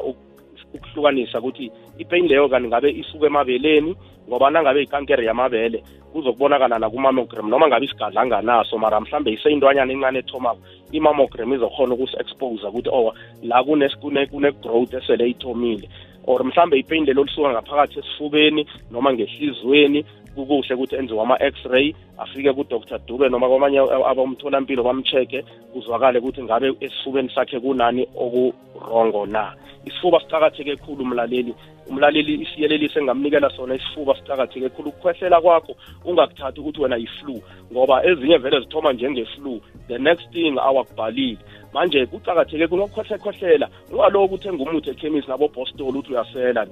ukuhlukanisa 0.73 1.39
ukuthi 1.39 1.71
ipain 1.99 2.27
leyo 2.27 2.49
kanti 2.49 2.67
ngabe 2.67 2.89
isuka 2.91 3.25
emabeleni 3.27 3.95
ngoba 4.27 4.49
nangabe 4.51 4.83
ikankere 4.83 5.23
yamabele 5.25 5.83
kuzokubonakala 6.13 6.79
nakumammogram 6.79 7.49
noma 7.49 7.67
ngabe 7.67 7.85
isigadla 7.85 8.21
anganaso 8.21 8.77
mara 8.77 8.99
mhlambe 9.01 9.31
iseyintwanyana 9.31 9.93
encane 9.95 10.19
ethomako 10.19 10.59
i-mammogram 10.91 11.49
izokhona 11.55 11.93
ukusi-expose 11.95 12.67
ukuthi 12.67 12.89
oh 12.91 13.13
la 13.43 13.63
kune-growth 13.63 14.93
esele 14.99 15.23
ithomile 15.31 15.87
or 16.27 16.39
mhlambe 16.45 16.77
ipain 16.79 17.05
lelo 17.05 17.23
lisuka 17.23 17.49
ngaphakathi 17.49 17.99
esifubeni 17.99 18.67
noma 18.91 19.13
ngehlizweni 19.13 20.05
kukuhle 20.35 20.75
ukuthi 20.75 20.95
enziwe 20.95 21.21
ama-x-ray 21.21 21.93
afike 22.17 22.53
kudr 22.53 22.99
dube 23.07 23.29
noma 23.29 23.47
kwamanye 23.49 23.79
abomtholampilo 23.79 24.83
bamcheck-e 24.83 25.43
kuzwakale 25.73 26.19
ukuthi 26.19 26.43
ngabe 26.43 26.71
esifubeni 26.79 27.29
sakhe 27.35 27.59
kunani 27.59 28.07
okurongo 28.15 29.25
na 29.25 29.53
isifuba 29.85 30.19
siqakatheke 30.19 30.75
khulu 30.75 31.03
umlaleli 31.03 31.53
umlaleli 31.89 32.33
isiyeleliso 32.43 32.99
engamnikela 32.99 33.49
sona 33.49 33.75
isifuba 33.75 34.15
siqakatheke 34.15 34.69
khulu 34.69 34.89
ukukhwehlela 34.89 35.41
kwakho 35.41 35.75
ungakuthathi 36.05 36.59
ukuthi 36.59 36.81
wena 36.81 36.95
yi-flu 36.95 37.41
ngoba 37.71 38.05
ezinye 38.05 38.37
vele 38.37 38.59
zithoma 38.59 38.93
njenge-flu 38.93 39.61
the 39.87 39.97
next 39.97 40.29
thing 40.31 40.55
awakubhalile 40.59 41.37
manje 41.73 42.05
kucakatheke 42.05 42.67
kunokukhohlekhohlela 42.67 43.69
ungalokho 43.91 44.25
ukuthi 44.25 44.47
engumuthi 44.49 44.89
ekhemisi 44.93 45.27
nabobostol 45.27 45.87
ukuthi 45.89 46.13
uyasela 46.13 46.63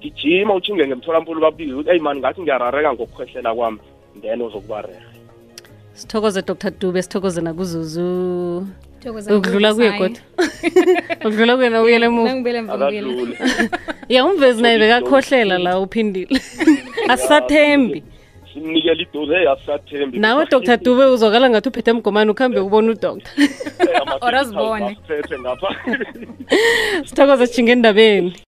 gijima 0.00 0.54
uchinge 0.54 0.84
ngemtholampulo 0.86 1.40
babiwe 1.40 1.74
ukuthi 1.74 1.90
eyi 1.92 2.00
mani 2.04 2.20
ngathi 2.20 2.40
ngiyarareka 2.42 2.88
ngokukhwehlela 2.92 3.50
kwami 3.56 3.78
then 4.22 4.38
uzokuba 4.44 4.78
rehe 4.82 5.00
sithokoze 5.94 6.42
dr 6.42 6.70
dube 6.78 7.02
sithokoze 7.02 7.40
nakuzuzu 7.40 8.66
ukudlula 9.30 9.74
kuye 9.74 9.90
kodwa 9.98 10.22
ukudlula 11.20 11.52
kuye 11.56 11.68
nawuyele 11.70 12.08
muya 12.08 14.24
umvezi 14.26 14.62
naye 14.62 14.78
bekakhohlela 14.78 15.58
la 15.58 15.78
uphindile 15.80 16.40
asisathembi 17.08 18.02
simnikela 18.52 19.00
idoze 19.02 19.38
asathembi 19.54 20.16
nawe 20.24 20.42
dr 20.52 20.76
dube 20.84 21.04
uzokala 21.14 21.46
ngathi 21.50 21.68
uphethe 21.70 21.90
emgomani 21.94 22.30
ukuhambe 22.32 22.58
eh. 22.62 22.66
ubona 22.66 22.88
udoktor 22.94 23.32
eh, 23.38 24.26
orazibone 24.28 24.90
ngapha 25.42 25.68
sithokoza 27.08 27.46
shinge 27.54 27.72
endabeni 27.76 28.32